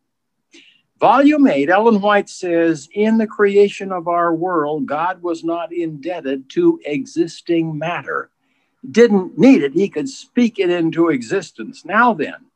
Volume 0.98 1.46
8, 1.46 1.68
Ellen 1.68 2.00
White 2.00 2.30
says, 2.30 2.88
In 2.94 3.18
the 3.18 3.26
creation 3.26 3.92
of 3.92 4.08
our 4.08 4.34
world, 4.34 4.86
God 4.86 5.22
was 5.22 5.44
not 5.44 5.72
indebted 5.72 6.48
to 6.50 6.80
existing 6.86 7.76
matter. 7.76 8.30
Didn't 8.90 9.38
need 9.38 9.62
it, 9.62 9.74
he 9.74 9.88
could 9.88 10.08
speak 10.08 10.58
it 10.58 10.70
into 10.70 11.10
existence. 11.10 11.84
Now 11.84 12.14
then, 12.14 12.46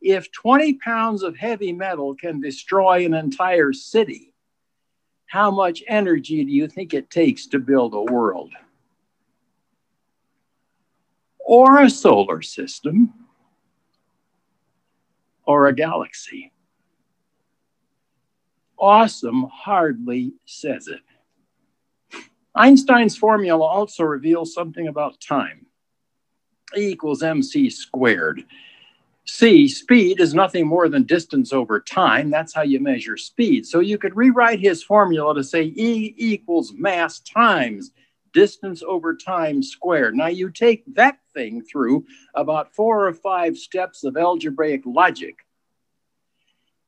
if 0.00 0.32
20 0.32 0.74
pounds 0.74 1.22
of 1.22 1.36
heavy 1.36 1.72
metal 1.72 2.14
can 2.14 2.40
destroy 2.40 3.04
an 3.04 3.12
entire 3.12 3.72
city, 3.74 4.32
how 5.26 5.50
much 5.50 5.82
energy 5.86 6.44
do 6.44 6.50
you 6.50 6.68
think 6.68 6.94
it 6.94 7.10
takes 7.10 7.46
to 7.48 7.58
build 7.58 7.92
a 7.92 8.12
world? 8.12 8.52
Or 11.40 11.82
a 11.82 11.90
solar 11.90 12.40
system? 12.40 13.23
Or 15.46 15.68
a 15.68 15.74
galaxy. 15.74 16.52
Awesome 18.78 19.44
hardly 19.52 20.34
says 20.44 20.88
it. 20.88 21.00
Einstein's 22.54 23.16
formula 23.16 23.64
also 23.64 24.04
reveals 24.04 24.54
something 24.54 24.88
about 24.88 25.20
time. 25.20 25.66
E 26.76 26.88
equals 26.88 27.22
mc 27.22 27.70
squared. 27.70 28.44
C, 29.26 29.68
speed 29.68 30.20
is 30.20 30.34
nothing 30.34 30.66
more 30.66 30.88
than 30.88 31.04
distance 31.04 31.52
over 31.52 31.80
time. 31.80 32.30
That's 32.30 32.52
how 32.52 32.62
you 32.62 32.78
measure 32.78 33.16
speed. 33.16 33.66
So 33.66 33.80
you 33.80 33.96
could 33.96 34.16
rewrite 34.16 34.60
his 34.60 34.82
formula 34.82 35.34
to 35.34 35.42
say 35.42 35.62
E 35.62 36.14
equals 36.18 36.74
mass 36.74 37.20
times 37.20 37.92
distance 38.34 38.82
over 38.86 39.16
time 39.16 39.62
squared. 39.62 40.14
Now 40.14 40.26
you 40.26 40.50
take 40.50 40.82
that 40.94 41.18
thing 41.32 41.62
through 41.62 42.04
about 42.34 42.74
four 42.74 43.06
or 43.06 43.14
five 43.14 43.56
steps 43.56 44.04
of 44.04 44.16
algebraic 44.16 44.82
logic, 44.84 45.46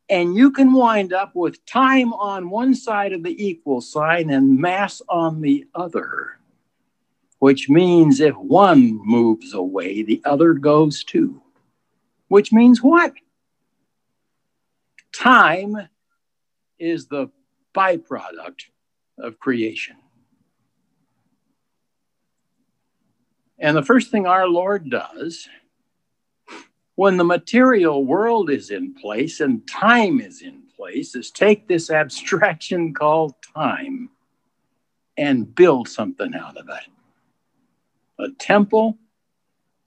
and 0.09 0.37
you 0.37 0.51
can 0.51 0.73
wind 0.73 1.13
up 1.13 1.35
with 1.35 1.65
time 1.65 2.13
on 2.13 2.51
one 2.51 2.75
side 2.75 3.13
of 3.13 3.23
the 3.23 3.45
equal 3.45 3.81
sign 3.81 4.31
and 4.31 4.59
mass 4.59 5.01
on 5.09 5.41
the 5.41 5.67
other, 5.75 6.39
which 7.39 7.69
means 7.69 8.21
if 8.21 8.37
one 8.37 9.01
moves 9.05 9.55
away, 9.55 10.03
the 10.03 10.21
other 10.25 10.53
goes 10.53 11.03
too. 11.03 11.43
Which 12.29 12.53
means 12.53 12.83
what? 12.83 13.15
Time 15.13 15.89
is 16.79 17.07
the 17.07 17.31
byproduct 17.75 18.63
of 19.19 19.39
creation. 19.39 19.97
And 23.59 23.77
the 23.77 23.83
first 23.83 24.11
thing 24.11 24.27
our 24.27 24.49
Lord 24.49 24.91
does 24.91 25.49
when 26.97 27.17
the 27.17 27.25
material 27.25 28.05
world 28.05 28.51
is 28.51 28.71
in 28.71 28.95
place 28.95 29.41
and 29.41 29.67
time 29.69 30.21
is 30.21 30.43
in 30.43 30.63
place 30.77 31.15
is 31.15 31.31
take 31.31 31.69
this 31.69 31.91
abstraction 31.91 32.93
called 32.93 33.35
time 33.55 34.11
and 35.17 35.55
build 35.55 35.89
something 35.89 36.35
out 36.35 36.57
of 36.57 36.69
it. 36.69 36.91
A 38.19 38.31
temple 38.39 38.99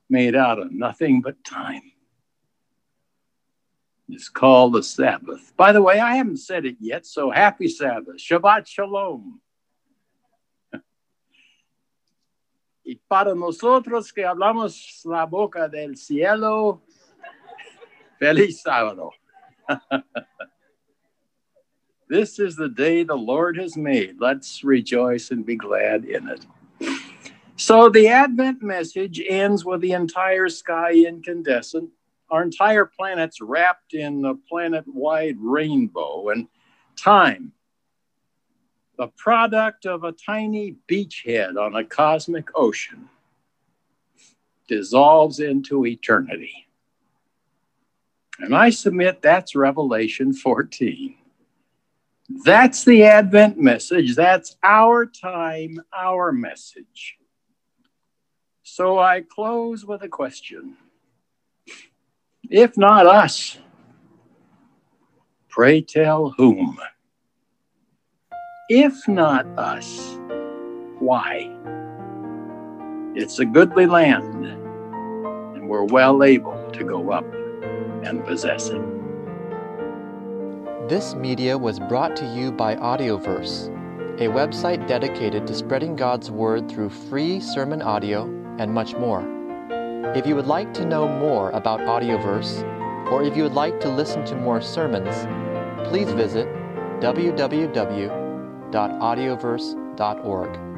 made 0.10 0.36
out 0.36 0.60
of 0.60 0.72
nothing 0.72 1.22
but 1.22 1.44
time. 1.44 1.82
It's 4.08 4.30
called 4.30 4.74
the 4.74 4.82
Sabbath. 4.82 5.54
By 5.56 5.72
the 5.72 5.84
way, 5.84 6.00
I 6.00 6.16
haven't 6.16 6.38
said 6.38 6.66
it 6.66 6.78
yet, 6.80 7.06
so 7.06 7.30
happy 7.30 7.68
Sabbath. 7.68 8.18
Shabbat 8.18 8.66
Shalom. 8.66 9.40
Y 12.90 12.96
para 13.08 13.36
nosotros 13.36 14.12
que 14.12 14.26
hablamos 14.26 15.02
la 15.06 15.24
boca 15.24 15.70
del 15.70 15.96
cielo, 15.96 16.82
feliz 18.18 18.64
sábado. 18.64 19.12
this 22.10 22.40
is 22.40 22.56
the 22.56 22.70
day 22.70 23.04
the 23.04 23.16
Lord 23.16 23.60
has 23.60 23.78
made. 23.78 24.16
Let's 24.20 24.64
rejoice 24.64 25.30
and 25.30 25.46
be 25.46 25.56
glad 25.56 26.06
in 26.06 26.30
it. 26.30 26.48
So 27.58 27.90
the 27.90 28.08
Advent 28.08 28.64
message 28.64 29.22
ends 29.24 29.64
with 29.64 29.82
the 29.82 29.92
entire 29.92 30.50
sky 30.50 30.94
incandescent. 30.94 31.92
Our 32.32 32.42
entire 32.42 32.86
planet's 32.86 33.40
wrapped 33.40 33.94
in 33.94 34.26
a 34.26 34.34
planet 34.34 34.86
wide 34.88 35.38
rainbow, 35.40 36.30
and 36.30 36.48
time 36.96 37.52
the 39.00 39.08
product 39.16 39.86
of 39.86 40.04
a 40.04 40.12
tiny 40.12 40.76
beachhead 40.90 41.56
on 41.56 41.74
a 41.74 41.86
cosmic 41.86 42.50
ocean, 42.54 43.08
dissolves 44.68 45.40
into 45.40 45.86
eternity. 45.86 46.68
And 48.40 48.54
I 48.54 48.72
submit 48.72 49.22
that's 49.22 49.56
Revelation 49.56 50.34
14. 50.34 51.16
That's 52.44 52.84
the 52.84 53.04
Advent 53.04 53.58
message. 53.58 54.18
That's 54.18 54.58
our 54.64 55.06
time, 55.06 55.82
our 55.98 56.34
message. 56.34 57.16
So 58.64 59.00
I 59.00 59.22
close 59.22 59.86
with 59.86 60.04
a 60.04 60.10
question. 60.10 60.76
If 62.50 62.78
not 62.78 63.06
us, 63.06 63.58
pray 65.48 65.80
tell 65.80 66.32
whom? 66.32 66.78
If 68.70 69.08
not 69.08 69.48
us, 69.58 70.20
why? 71.00 71.50
It's 73.16 73.40
a 73.40 73.46
goodly 73.46 73.88
land, 73.88 74.46
and 74.46 75.68
we're 75.68 75.86
well 75.86 76.24
able 76.24 76.70
to 76.74 76.84
go 76.84 77.12
up 77.12 77.26
and 78.04 78.24
possess 78.24 78.70
it. 78.70 78.80
This 80.88 81.16
media 81.16 81.58
was 81.58 81.80
brought 81.80 82.16
to 82.18 82.32
you 82.36 82.52
by 82.52 82.76
Audioverse, 82.76 83.70
a 84.22 84.28
website 84.28 84.86
dedicated 84.86 85.48
to 85.48 85.56
spreading 85.56 85.96
God's 85.96 86.30
Word 86.30 86.70
through 86.70 86.92
free 86.92 87.40
sermon 87.40 87.82
audio 87.82 88.26
and 88.60 88.72
much 88.72 88.94
more. 88.94 89.26
If 90.16 90.28
you 90.28 90.36
would 90.36 90.46
like 90.46 90.76
to 90.76 90.86
know 90.86 91.08
more 91.08 91.50
about 91.52 91.80
Audioverse, 91.80 92.62
or 93.12 93.24
if 93.24 93.36
you 93.36 93.42
would 93.42 93.54
like 93.54 93.80
to 93.80 93.90
listen 93.90 94.24
to 94.26 94.36
more 94.36 94.62
sermons, 94.62 95.26
please 95.90 96.12
visit 96.12 96.48
www.audioverse.org. 98.72 100.69